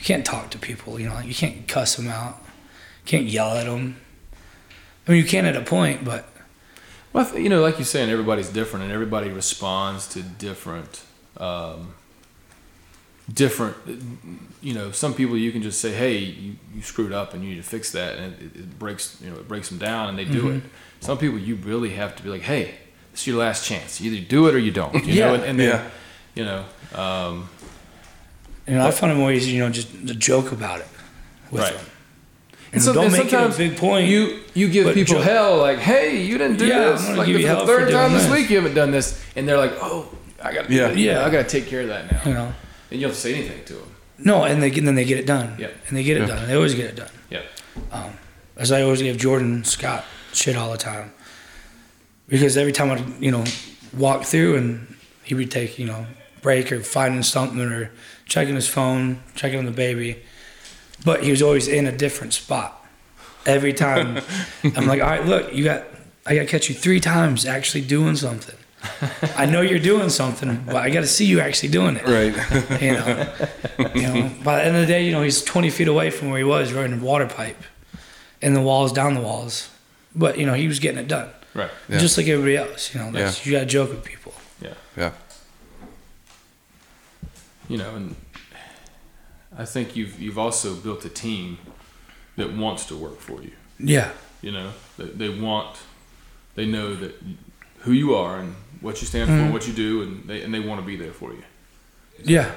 you 0.00 0.04
can't 0.04 0.24
talk 0.24 0.50
to 0.50 0.58
people. 0.58 0.98
You 0.98 1.08
know, 1.10 1.18
you 1.20 1.34
can't 1.34 1.68
cuss 1.68 1.94
them 1.96 2.08
out. 2.08 2.38
You 3.04 3.10
can't 3.18 3.26
yell 3.26 3.50
at 3.56 3.66
them. 3.66 3.96
I 5.06 5.12
mean, 5.12 5.22
you 5.22 5.28
can 5.28 5.44
at 5.46 5.54
a 5.56 5.60
point, 5.62 6.04
but 6.04 6.26
Well, 7.12 7.26
th- 7.26 7.42
you 7.42 7.48
know, 7.48 7.60
like 7.60 7.76
you're 7.78 7.84
saying, 7.84 8.10
everybody's 8.10 8.48
different, 8.48 8.84
and 8.84 8.92
everybody 8.92 9.28
responds 9.30 10.06
to 10.08 10.22
different, 10.22 11.02
um, 11.36 11.94
different. 13.32 13.76
You 14.62 14.74
know, 14.74 14.90
some 14.92 15.14
people 15.14 15.36
you 15.36 15.52
can 15.52 15.62
just 15.62 15.80
say, 15.80 15.92
"Hey, 15.92 16.18
you, 16.18 16.56
you 16.74 16.82
screwed 16.82 17.12
up, 17.12 17.34
and 17.34 17.42
you 17.42 17.50
need 17.50 17.56
to 17.56 17.68
fix 17.68 17.90
that," 17.92 18.16
and 18.18 18.34
it, 18.34 18.56
it 18.60 18.78
breaks, 18.78 19.16
you 19.22 19.30
know, 19.30 19.36
it 19.36 19.48
breaks 19.48 19.68
them 19.68 19.78
down, 19.78 20.08
and 20.08 20.18
they 20.18 20.24
do 20.24 20.42
Mm-hmm. 20.42 20.56
it. 20.58 20.62
Some 21.00 21.18
people 21.18 21.38
you 21.38 21.56
really 21.56 21.90
have 21.90 22.14
to 22.16 22.22
be 22.22 22.28
like, 22.28 22.42
"Hey, 22.42 22.74
this 23.12 23.22
is 23.22 23.26
your 23.26 23.38
last 23.38 23.66
chance. 23.66 24.00
You 24.00 24.12
either 24.12 24.26
do 24.26 24.46
it 24.48 24.54
or 24.54 24.58
you 24.58 24.70
don't." 24.70 24.94
You 24.94 25.00
Yeah. 25.14 25.26
know, 25.28 25.34
and, 25.34 25.44
and 25.44 25.58
then, 25.60 25.68
Yeah. 25.68 25.90
you 26.34 26.44
know, 26.44 26.64
um, 27.00 27.48
you 28.70 28.76
know, 28.76 28.86
I 28.86 28.90
find 28.90 29.12
him 29.12 29.22
ways, 29.22 29.50
you 29.52 29.58
know, 29.60 29.68
just 29.70 29.90
to 30.06 30.14
joke 30.14 30.52
about 30.52 30.80
it 30.80 30.86
with 31.50 31.62
Right. 31.62 31.74
them. 31.74 31.86
And 32.72 32.74
And 32.74 32.82
so- 32.82 32.92
don't 32.92 33.04
and 33.06 33.12
make 33.12 33.22
it 33.22 33.26
a 33.26 33.30
sometimes 33.30 33.56
big 33.56 33.76
point. 33.76 34.06
You 34.08 34.40
you 34.54 34.68
give 34.68 34.94
people 34.94 35.16
joke. 35.16 35.24
hell 35.24 35.56
like, 35.58 35.78
hey, 35.78 36.22
you 36.22 36.38
didn't 36.38 36.58
do 36.58 36.66
Yeah, 36.66 36.90
this. 36.90 37.08
Like 37.08 37.26
give 37.26 37.36
this 37.42 37.50
is 37.50 37.58
the 37.58 37.66
third 37.66 37.90
time 37.90 38.12
this 38.12 38.22
this. 38.24 38.32
week 38.32 38.48
you 38.50 38.56
haven't 38.56 38.74
done 38.74 38.90
this, 38.92 39.20
and 39.34 39.48
they're 39.48 39.58
like, 39.58 39.72
oh, 39.80 40.06
I 40.42 40.52
got 40.54 40.68
to 40.68 40.72
Yeah. 40.74 40.90
Yeah. 40.92 41.24
I 41.26 41.30
got 41.30 41.42
to 41.48 41.48
take 41.48 41.66
care 41.66 41.80
of 41.82 41.88
that 41.88 42.10
now. 42.12 42.20
you 42.26 42.34
know, 42.34 42.52
And 42.92 43.00
you 43.00 43.06
don't 43.08 43.16
say 43.16 43.34
anything 43.34 43.64
to 43.64 43.72
them. 43.74 43.90
no, 44.18 44.44
and 44.44 44.62
they 44.62 44.70
and 44.70 44.86
then 44.86 44.94
they 44.94 45.04
get 45.04 45.18
it 45.18 45.26
done. 45.26 45.56
Yeah. 45.58 45.68
and 45.88 45.96
they 45.96 46.04
get 46.04 46.16
it 46.16 46.20
Yeah. 46.28 46.34
done. 46.36 46.46
They 46.48 46.54
always 46.54 46.74
get 46.74 46.86
it 46.86 46.96
done. 46.96 47.10
Yeah. 47.28 47.40
Um, 47.92 48.12
as 48.56 48.70
I 48.70 48.82
always 48.82 49.02
give 49.02 49.16
Jordan 49.16 49.64
Scott 49.64 50.04
shit 50.32 50.54
all 50.56 50.70
the 50.70 50.78
time, 50.78 51.12
because 52.28 52.56
every 52.56 52.72
time 52.72 52.90
I'd 52.92 53.04
you 53.20 53.30
know 53.32 53.44
walk 53.92 54.24
through 54.24 54.56
and 54.56 54.94
he 55.24 55.34
would 55.34 55.50
take 55.50 55.78
you 55.78 55.86
know 55.86 56.06
break 56.42 56.70
or 56.72 56.80
finding 56.80 57.22
something 57.22 57.60
or 57.60 57.90
checking 58.30 58.54
his 58.54 58.66
phone, 58.68 59.20
checking 59.34 59.58
on 59.58 59.66
the 59.66 59.70
baby, 59.70 60.22
but 61.04 61.22
he 61.22 61.30
was 61.30 61.42
always 61.42 61.68
in 61.68 61.86
a 61.86 61.92
different 61.92 62.32
spot. 62.32 62.82
Every 63.44 63.74
time 63.74 64.22
I'm 64.64 64.86
like, 64.86 65.02
all 65.02 65.08
right, 65.10 65.26
look, 65.26 65.52
you 65.52 65.64
got 65.64 65.84
I 66.26 66.34
got 66.34 66.42
to 66.42 66.46
catch 66.46 66.68
you 66.70 66.74
three 66.74 67.00
times 67.00 67.44
actually 67.44 67.82
doing 67.82 68.16
something. 68.16 68.56
I 69.36 69.44
know 69.46 69.60
you're 69.60 69.78
doing 69.78 70.08
something, 70.08 70.62
but 70.66 70.76
I 70.76 70.88
got 70.90 71.00
to 71.00 71.06
see 71.06 71.26
you 71.26 71.40
actually 71.40 71.68
doing 71.70 71.96
it. 71.96 72.04
right. 72.06 72.34
You 72.80 72.92
know, 72.92 73.32
you 73.94 74.02
know. 74.02 74.30
By 74.42 74.56
the 74.56 74.64
end 74.64 74.76
of 74.76 74.82
the 74.82 74.86
day, 74.86 75.04
you 75.04 75.12
know, 75.12 75.22
he's 75.22 75.42
20 75.44 75.68
feet 75.70 75.88
away 75.88 76.10
from 76.10 76.30
where 76.30 76.38
he 76.38 76.44
was, 76.44 76.72
running 76.72 76.98
a 77.00 77.02
water 77.04 77.26
pipe, 77.26 77.62
in 78.40 78.54
the 78.54 78.60
walls, 78.62 78.92
down 78.92 79.14
the 79.14 79.20
walls. 79.20 79.68
But 80.14 80.38
you 80.38 80.46
know, 80.46 80.54
he 80.54 80.66
was 80.68 80.78
getting 80.78 80.98
it 80.98 81.08
done, 81.08 81.28
Right. 81.54 81.70
Yeah. 81.88 81.98
just 81.98 82.16
like 82.16 82.26
everybody 82.28 82.56
else. 82.56 82.94
You 82.94 83.00
know, 83.00 83.10
that's, 83.10 83.44
you 83.44 83.52
got 83.52 83.60
to 83.60 83.66
joke 83.66 83.90
with 83.90 84.04
people. 84.04 84.32
Yeah. 84.62 84.74
yeah, 84.96 85.12
You 87.68 87.76
know, 87.78 87.94
and 87.96 88.16
I 89.56 89.64
think 89.64 89.96
you've 89.96 90.20
you've 90.20 90.38
also 90.38 90.74
built 90.74 91.04
a 91.04 91.08
team 91.08 91.58
that 92.36 92.52
wants 92.56 92.86
to 92.86 92.96
work 92.96 93.18
for 93.20 93.42
you. 93.42 93.52
Yeah, 93.78 94.10
You 94.42 94.52
know, 94.52 94.72
they, 94.98 95.04
they 95.06 95.40
want, 95.40 95.78
they 96.54 96.66
know 96.66 96.94
that 96.94 97.14
who 97.80 97.92
you 97.92 98.14
are 98.14 98.38
and 98.38 98.54
what 98.80 99.00
you 99.00 99.06
stand 99.06 99.28
for, 99.28 99.34
and 99.34 99.52
what 99.52 99.66
you 99.66 99.72
do, 99.72 100.02
and 100.02 100.28
they 100.28 100.42
and 100.42 100.52
they 100.54 100.60
want 100.60 100.80
to 100.80 100.86
be 100.86 100.96
there 100.96 101.12
for 101.12 101.32
you. 101.32 101.42
yeah, 102.22 102.52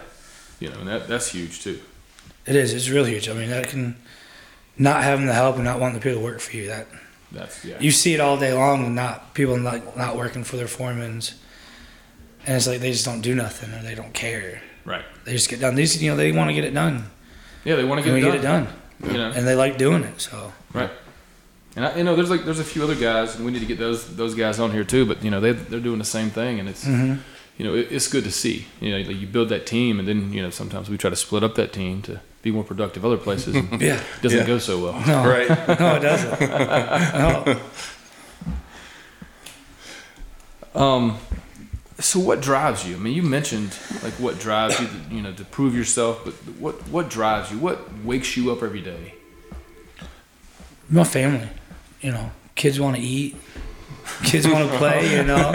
You 0.60 0.70
know, 0.70 0.80
and 0.80 0.88
that 0.88 1.08
that's 1.08 1.30
huge 1.32 1.62
too. 1.62 1.80
it 2.46 2.56
is. 2.56 2.74
It's 2.74 2.90
really 2.90 3.12
huge. 3.12 3.30
I 3.30 3.34
mean, 3.34 3.50
that 3.50 3.70
can 3.70 3.96
not 4.78 5.04
having 5.04 5.26
the 5.28 5.34
help 5.34 5.56
and 5.56 5.64
not 5.64 5.80
wanting 5.80 6.00
the 6.00 6.04
people 6.04 6.20
to 6.20 6.24
work 6.26 6.40
for 6.40 6.56
you. 6.58 6.68
That 6.68 6.88
That's 7.32 7.64
yeah. 7.66 7.80
you 7.80 7.92
see 7.92 8.14
it 8.14 8.20
all 8.20 8.38
day 8.38 8.54
long, 8.54 8.94
not 8.96 9.34
people 9.34 9.58
not 9.58 9.98
not 9.98 10.16
working 10.18 10.44
for 10.44 10.58
their 10.58 10.68
foremans, 10.68 11.34
and 12.46 12.56
it's 12.58 12.68
like 12.68 12.82
they 12.82 12.92
just 12.92 13.06
don't 13.06 13.22
do 13.22 13.34
nothing 13.34 13.74
or 13.74 13.82
they 13.82 13.96
don't 13.96 14.14
care. 14.14 14.62
Right. 14.86 15.06
They 15.26 15.34
just 15.34 15.50
get 15.50 15.60
done. 15.60 15.76
These, 15.76 16.02
you 16.04 16.12
know, 16.12 16.18
they 16.18 16.32
want 16.32 16.50
to 16.50 16.54
get 16.54 16.64
it 16.64 16.74
done. 16.74 17.10
Yeah, 17.66 17.76
they 17.76 17.84
want 17.86 18.04
to 18.04 18.06
get, 18.10 18.18
it, 18.18 18.22
get 18.32 18.42
done, 18.42 18.64
it 18.64 19.02
done, 19.02 19.12
You 19.14 19.18
know, 19.18 19.32
and 19.32 19.48
they 19.48 19.56
like 19.56 19.78
doing 19.78 20.04
it. 20.04 20.20
So 20.22 20.52
Right. 20.74 20.92
And 21.76 21.86
I, 21.86 21.96
you 21.98 22.04
know, 22.04 22.16
there's 22.16 22.30
like 22.30 22.44
there's 22.46 22.60
a 22.60 22.64
few 22.64 22.84
other 22.84 22.94
guys, 22.96 23.36
and 23.36 23.46
we 23.46 23.52
need 23.52 23.62
to 23.62 23.66
get 23.66 23.80
those 23.80 24.16
those 24.16 24.36
guys 24.36 24.60
on 24.60 24.72
here 24.72 24.84
too. 24.84 25.06
But 25.06 25.24
you 25.24 25.32
know, 25.32 25.40
they 25.40 25.54
they're 25.54 25.80
doing 25.80 25.98
the 26.00 26.06
same 26.06 26.30
thing, 26.30 26.60
and 26.60 26.70
it's 26.70 26.86
Mm-hmm. 26.86 27.20
you 27.58 27.66
know 27.66 27.74
it, 27.74 27.88
it's 27.92 28.08
good 28.08 28.24
to 28.26 28.32
see. 28.32 28.68
You 28.80 28.92
know, 28.92 28.98
like 29.10 29.20
you 29.20 29.26
build 29.28 29.50
that 29.50 29.66
team, 29.66 29.98
and 30.00 30.08
then 30.08 30.32
you 30.34 30.42
know 30.44 30.52
sometimes 30.52 30.90
we 30.90 30.98
try 30.98 31.10
to 31.10 31.16
split 31.16 31.44
up 31.44 31.56
that 31.56 31.74
team 31.74 32.02
to 32.04 32.20
be 32.44 32.52
more 32.52 32.64
productive 32.64 33.04
other 33.06 33.18
places. 33.18 33.56
And 33.56 33.72
yeah. 33.82 33.96
it 33.96 34.22
doesn't 34.22 34.40
Yeah. 34.40 34.46
go 34.46 34.60
so 34.60 34.84
well. 34.84 35.02
No, 35.08 35.28
right. 35.28 35.50
no, 35.80 35.96
it 35.96 36.00
doesn't. 36.02 36.40
No. 37.50 37.60
Um, 40.76 41.18
so 42.04 42.20
what 42.20 42.42
drives 42.42 42.88
you? 42.88 42.96
I 42.96 43.00
mean, 43.00 43.14
you 43.14 43.24
mentioned 43.24 43.78
like 44.04 44.14
what 44.14 44.40
drives 44.40 44.80
you, 44.80 44.88
to, 44.88 45.16
you 45.16 45.22
know, 45.22 45.34
to 45.34 45.46
prove 45.46 45.76
yourself. 45.76 46.22
But 46.26 46.34
what 46.60 46.88
what 46.90 47.10
drives 47.10 47.52
you? 47.52 47.58
What 47.60 47.80
wakes 48.04 48.36
you 48.38 48.52
up 48.52 48.62
every 48.62 48.82
day? 48.82 49.16
My 50.90 51.04
family, 51.06 51.48
you 52.02 52.12
know, 52.12 52.32
kids 52.56 52.80
want 52.80 52.98
to 52.98 53.02
eat, 53.02 53.36
kids 54.24 54.48
want 54.48 54.70
to 54.70 54.78
play, 54.78 55.16
you 55.16 55.24
know, 55.24 55.52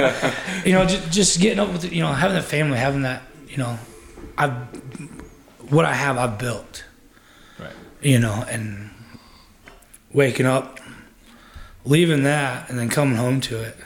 you 0.64 0.72
know, 0.72 0.84
just, 0.86 1.12
just 1.12 1.40
getting 1.40 1.58
up 1.58 1.70
with, 1.70 1.84
it, 1.84 1.92
you 1.92 2.02
know, 2.02 2.12
having 2.12 2.34
that 2.36 2.44
family, 2.44 2.78
having 2.78 3.02
that, 3.02 3.22
you 3.48 3.58
know, 3.58 3.78
I've, 4.36 4.52
what 5.70 5.84
I 5.84 5.92
have, 5.92 6.16
I've 6.16 6.38
built, 6.38 6.84
Right. 7.60 7.72
you 8.00 8.18
know, 8.18 8.42
and 8.48 8.90
waking 10.12 10.46
up, 10.46 10.80
leaving 11.84 12.22
that, 12.24 12.70
and 12.70 12.78
then 12.78 12.88
coming 12.88 13.16
home 13.16 13.40
to 13.42 13.62
it, 13.62 13.76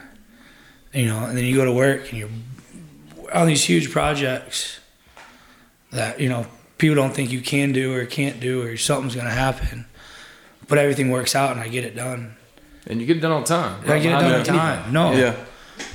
you 0.94 1.06
know, 1.06 1.24
and 1.24 1.36
then 1.36 1.44
you 1.44 1.56
go 1.56 1.64
to 1.64 1.72
work 1.72 2.08
and 2.10 2.18
you're 2.18 2.28
on 3.34 3.46
these 3.46 3.64
huge 3.64 3.90
projects 3.90 4.78
that, 5.90 6.20
you 6.20 6.28
know, 6.28 6.46
people 6.78 6.96
don't 6.96 7.14
think 7.14 7.30
you 7.30 7.40
can 7.40 7.72
do 7.72 7.94
or 7.94 8.04
can't 8.06 8.40
do 8.40 8.62
or 8.62 8.76
something's 8.76 9.14
going 9.14 9.26
to 9.26 9.32
happen. 9.32 9.86
But 10.68 10.78
everything 10.78 11.10
works 11.10 11.34
out 11.34 11.52
and 11.52 11.60
I 11.60 11.68
get 11.68 11.84
it 11.84 11.94
done. 11.96 12.36
And 12.86 13.00
you 13.00 13.06
get 13.06 13.16
it 13.16 13.20
done 13.20 13.32
on 13.32 13.44
time. 13.44 13.80
I 13.84 13.98
get 13.98 14.06
it 14.06 14.20
done 14.20 14.32
on 14.34 14.44
time. 14.44 14.92
No. 14.92 15.12
Yeah, 15.12 15.36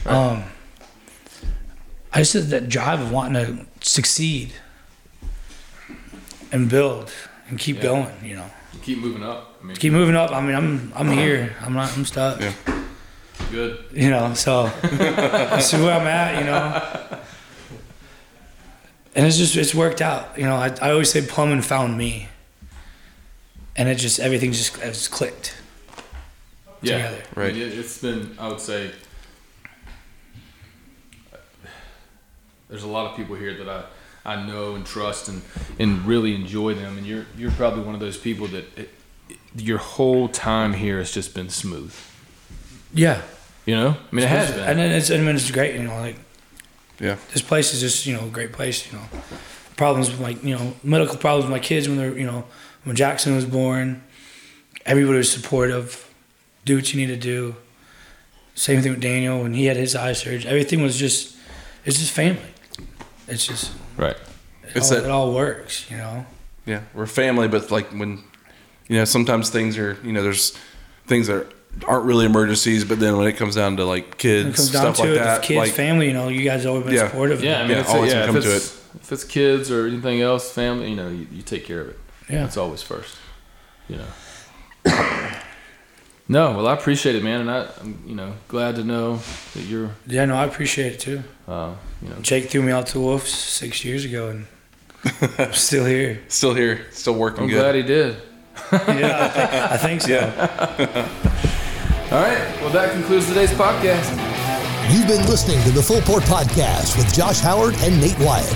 Um, 0.06 0.44
I 2.14 2.20
just 2.20 2.34
had 2.34 2.44
that 2.46 2.70
drive 2.70 3.00
of 3.02 3.12
wanting 3.12 3.34
to 3.46 3.66
succeed 3.88 4.54
and 6.52 6.70
build 6.70 7.12
and 7.50 7.60
keep 7.60 7.78
Yeah. 7.78 7.82
going, 7.84 8.14
you 8.24 8.36
know. 8.36 8.50
You 8.74 8.80
keep 8.82 8.98
moving 9.00 9.24
up. 9.24 9.58
I 9.62 9.66
mean, 9.66 9.76
Keep 9.78 9.94
moving 9.94 10.16
up. 10.16 10.32
I 10.32 10.40
mean, 10.42 10.56
I'm 10.56 10.94
I'm 10.96 11.12
here. 11.12 11.56
I'm 11.62 11.74
not. 11.74 11.96
I'm 11.98 12.06
stuck. 12.06 12.40
Yeah. 12.40 12.54
good. 13.52 13.84
You 13.92 14.10
know. 14.10 14.34
So 14.34 14.68
this 14.82 15.74
is 15.74 15.82
where 15.82 16.00
I'm 16.00 16.08
at. 16.08 16.40
You 16.40 16.46
know. 16.46 17.20
And 19.18 19.26
it's 19.26 19.38
just 19.38 19.58
it's 19.58 19.74
worked 19.76 20.00
out. 20.02 20.38
You 20.38 20.46
know. 20.46 20.56
I, 20.56 20.68
I 20.82 20.92
always 20.92 21.12
say 21.12 21.22
plumbing 21.26 21.62
found 21.64 21.98
me. 21.98 22.30
And 23.76 23.90
it 23.90 23.96
just 23.96 24.20
everything 24.20 24.52
just 24.54 24.78
has 24.78 25.08
clicked. 25.08 25.56
Yeah. 26.82 26.98
Together. 27.10 27.24
Right. 27.36 27.58
It, 27.58 27.78
it's 27.78 27.98
been, 28.00 28.36
I 28.40 28.48
would 28.48 28.60
say, 28.60 28.92
there's 32.70 32.84
a 32.84 32.88
lot 32.88 33.10
of 33.10 33.18
people 33.18 33.36
here 33.36 33.56
that 33.64 33.70
I, 34.26 34.34
I 34.34 34.46
know 34.46 34.76
and 34.76 34.86
trust 34.86 35.30
and, 35.30 35.42
and 35.80 36.06
really 36.06 36.36
enjoy 36.36 36.74
them. 36.74 36.98
And 36.98 37.06
you're 37.08 37.26
you're 37.38 37.52
probably 37.52 37.84
one 37.84 37.94
of 37.94 38.00
those 38.02 38.18
people 38.18 38.48
that 38.48 38.66
it, 38.78 38.90
it- 39.30 39.38
your 39.56 39.80
whole 39.80 40.28
time 40.28 40.74
here 40.74 41.00
has 41.00 41.12
just 41.12 41.34
been 41.34 41.50
smooth. 41.50 41.94
Yeah. 42.94 43.22
You 43.66 43.76
know, 43.76 43.90
I 44.12 44.16
mean, 44.16 44.24
it 44.26 44.30
has 44.30 44.52
been. 44.52 44.60
And 44.60 44.80
then 44.80 44.92
it's 44.92 45.10
I 45.12 45.18
mean 45.18 45.36
it's 45.36 45.50
great. 45.52 45.76
You 45.76 45.84
know, 45.84 46.00
like 46.00 46.16
yeah, 47.00 47.18
this 47.34 47.42
place 47.42 47.74
is 47.74 47.80
just 47.82 48.06
you 48.06 48.16
know 48.16 48.26
a 48.26 48.30
great 48.30 48.52
place. 48.52 48.92
You 48.92 48.98
know, 48.98 49.06
problems 49.76 50.10
with 50.10 50.20
like 50.20 50.44
you 50.44 50.56
know 50.56 50.74
medical 50.84 51.18
problems 51.18 51.46
with 51.46 51.52
my 51.52 51.60
kids 51.60 51.88
when 51.88 51.98
they're 51.98 52.18
you 52.18 52.26
know 52.26 52.46
when 52.84 52.96
Jackson 52.96 53.36
was 53.36 53.46
born, 53.46 54.02
everybody 54.86 55.18
was 55.18 55.32
supportive. 55.32 56.04
Do 56.66 56.76
what 56.76 56.94
you 56.94 57.00
need 57.00 57.14
to 57.14 57.20
do. 57.20 57.56
Same 58.56 58.82
thing 58.82 58.92
with 58.94 59.02
Daniel 59.02 59.42
when 59.44 59.54
he 59.54 59.66
had 59.66 59.78
his 59.78 59.96
eye 59.96 60.14
surgery. 60.14 60.50
Everything 60.50 60.82
was 60.82 60.98
just, 60.98 61.38
it's 61.86 61.98
just 62.00 62.12
family. 62.12 62.42
It's 63.28 63.46
just, 63.46 63.72
Right. 63.96 64.16
it, 64.64 64.76
It's 64.76 64.92
all, 64.92 64.98
that- 64.98 65.06
it 65.06 65.12
all 65.12 65.34
works, 65.34 65.90
you 65.92 65.98
know. 65.98 66.26
Yeah, 66.66 66.82
we're 66.94 67.06
family, 67.06 67.48
but 67.48 67.70
like 67.72 67.88
when, 67.92 68.24
you 68.90 68.98
know, 68.98 69.06
sometimes 69.06 69.50
things 69.50 69.78
are, 69.78 69.98
you 70.04 70.12
know, 70.12 70.24
there's 70.24 70.58
things 71.06 71.28
that 71.28 71.46
aren't 71.86 72.06
really 72.06 72.26
emergencies, 72.26 72.84
but 72.86 73.00
then 73.00 73.18
when 73.18 73.28
it 73.28 73.34
comes 73.38 73.56
down 73.56 73.78
to 73.78 73.86
like 73.86 74.06
When 74.06 74.14
kids, 74.18 74.48
it 74.50 74.56
comes 74.56 74.72
down 74.72 74.82
stuff 74.94 74.96
to 74.98 75.02
like 75.04 75.12
it, 75.12 75.24
that, 75.24 75.42
kids, 75.44 75.58
like 75.58 75.72
family, 75.74 76.08
you 76.08 76.14
know, 76.14 76.30
you 76.30 76.44
guys 76.44 76.66
always 76.66 76.86
been 76.86 76.94
Yeah. 76.94 77.08
supportive. 77.10 77.44
Yeah, 77.44 77.60
I 77.60 77.62
mean, 77.64 77.72
Yeah, 77.72 77.80
it's, 77.82 77.90
always 77.90 78.14
yeah, 78.14 78.26
come 78.26 78.38
if 78.38 78.44
to 78.44 78.56
it's, 78.56 78.86
if 78.96 79.12
it's 79.12 79.24
kids 79.24 79.70
or 79.72 79.86
anything 79.88 80.22
else, 80.22 80.52
family, 80.52 80.90
you 80.90 80.96
know, 80.96 81.10
you, 81.10 81.28
you 81.32 81.42
take 81.42 81.66
care 81.66 81.82
of 81.82 81.90
it. 81.90 82.00
Yeah. 82.30 82.46
it's 82.46 82.58
always 82.58 82.82
first. 82.82 83.16
You 83.88 83.98
know. 83.98 84.06
no, 86.30 86.52
well, 86.58 86.68
I 86.68 86.74
appreciate 86.74 87.16
it, 87.16 87.24
man, 87.24 87.42
and 87.42 87.52
I, 87.52 87.68
I'm, 87.80 88.04
you 88.06 88.16
know, 88.16 88.34
glad 88.48 88.76
to 88.76 88.84
know 88.84 89.20
that 89.54 89.64
you're, 89.64 89.92
Yeah, 90.08 90.26
no, 90.26 90.36
I 90.36 90.46
appreciate 90.46 90.94
it 90.94 91.00
too. 91.00 91.24
uh, 91.48 91.74
you 92.02 92.10
know, 92.10 92.16
Jake 92.22 92.50
threw 92.50 92.62
me 92.62 92.72
out 92.72 92.88
to 92.88 93.00
Wolves 93.00 93.30
six 93.30 93.86
years 93.86 94.04
ago, 94.06 94.30
and 94.30 94.46
I'm 95.38 95.54
still 95.54 95.86
here. 95.86 96.20
still 96.28 96.54
here, 96.54 96.86
still 96.92 97.16
working 97.16 97.44
I'm 97.44 97.50
good. 97.50 97.60
glad 97.62 97.76
he 97.76 97.84
did. 97.84 98.18
Yeah, 98.72 99.24
I 99.24 99.30
think, 99.30 99.54
I 99.54 99.78
think 99.78 100.02
so. 100.02 100.10
yeah. 100.10 101.08
All 102.10 102.22
right, 102.22 102.40
well, 102.62 102.70
that 102.70 102.94
concludes 102.94 103.28
today's 103.28 103.52
podcast. 103.52 104.08
You've 104.90 105.08
been 105.08 105.26
listening 105.26 105.62
to 105.64 105.72
the 105.72 105.84
Full 105.84 106.00
Port 106.00 106.24
Podcast 106.24 106.96
with 106.96 107.14
Josh 107.14 107.42
Howard 107.42 107.76
and 107.80 108.00
Nate 108.00 108.18
Wyatt. 108.20 108.48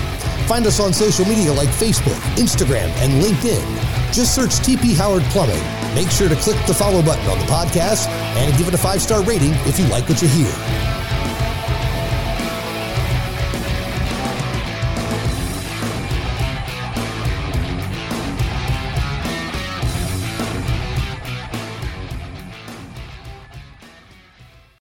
Find 0.48 0.66
us 0.66 0.80
on 0.80 0.94
social 0.94 1.26
media 1.26 1.52
like 1.52 1.68
Facebook, 1.68 2.18
Instagram, 2.40 2.88
and 3.04 3.22
LinkedIn. 3.22 3.62
Just 4.10 4.34
search 4.34 4.52
TP 4.64 4.96
Howard 4.96 5.22
Plumbing. 5.24 5.62
Make 5.94 6.10
sure 6.10 6.30
to 6.30 6.36
click 6.36 6.56
the 6.66 6.72
follow 6.72 7.02
button 7.02 7.26
on 7.28 7.38
the 7.38 7.44
podcast 7.44 8.08
and 8.08 8.56
give 8.56 8.68
it 8.68 8.72
a 8.74 8.78
five 8.78 9.02
star 9.02 9.22
rating 9.22 9.52
if 9.68 9.78
you 9.78 9.84
like 9.88 10.08
what 10.08 10.22
you 10.22 10.28
hear. 10.28 10.91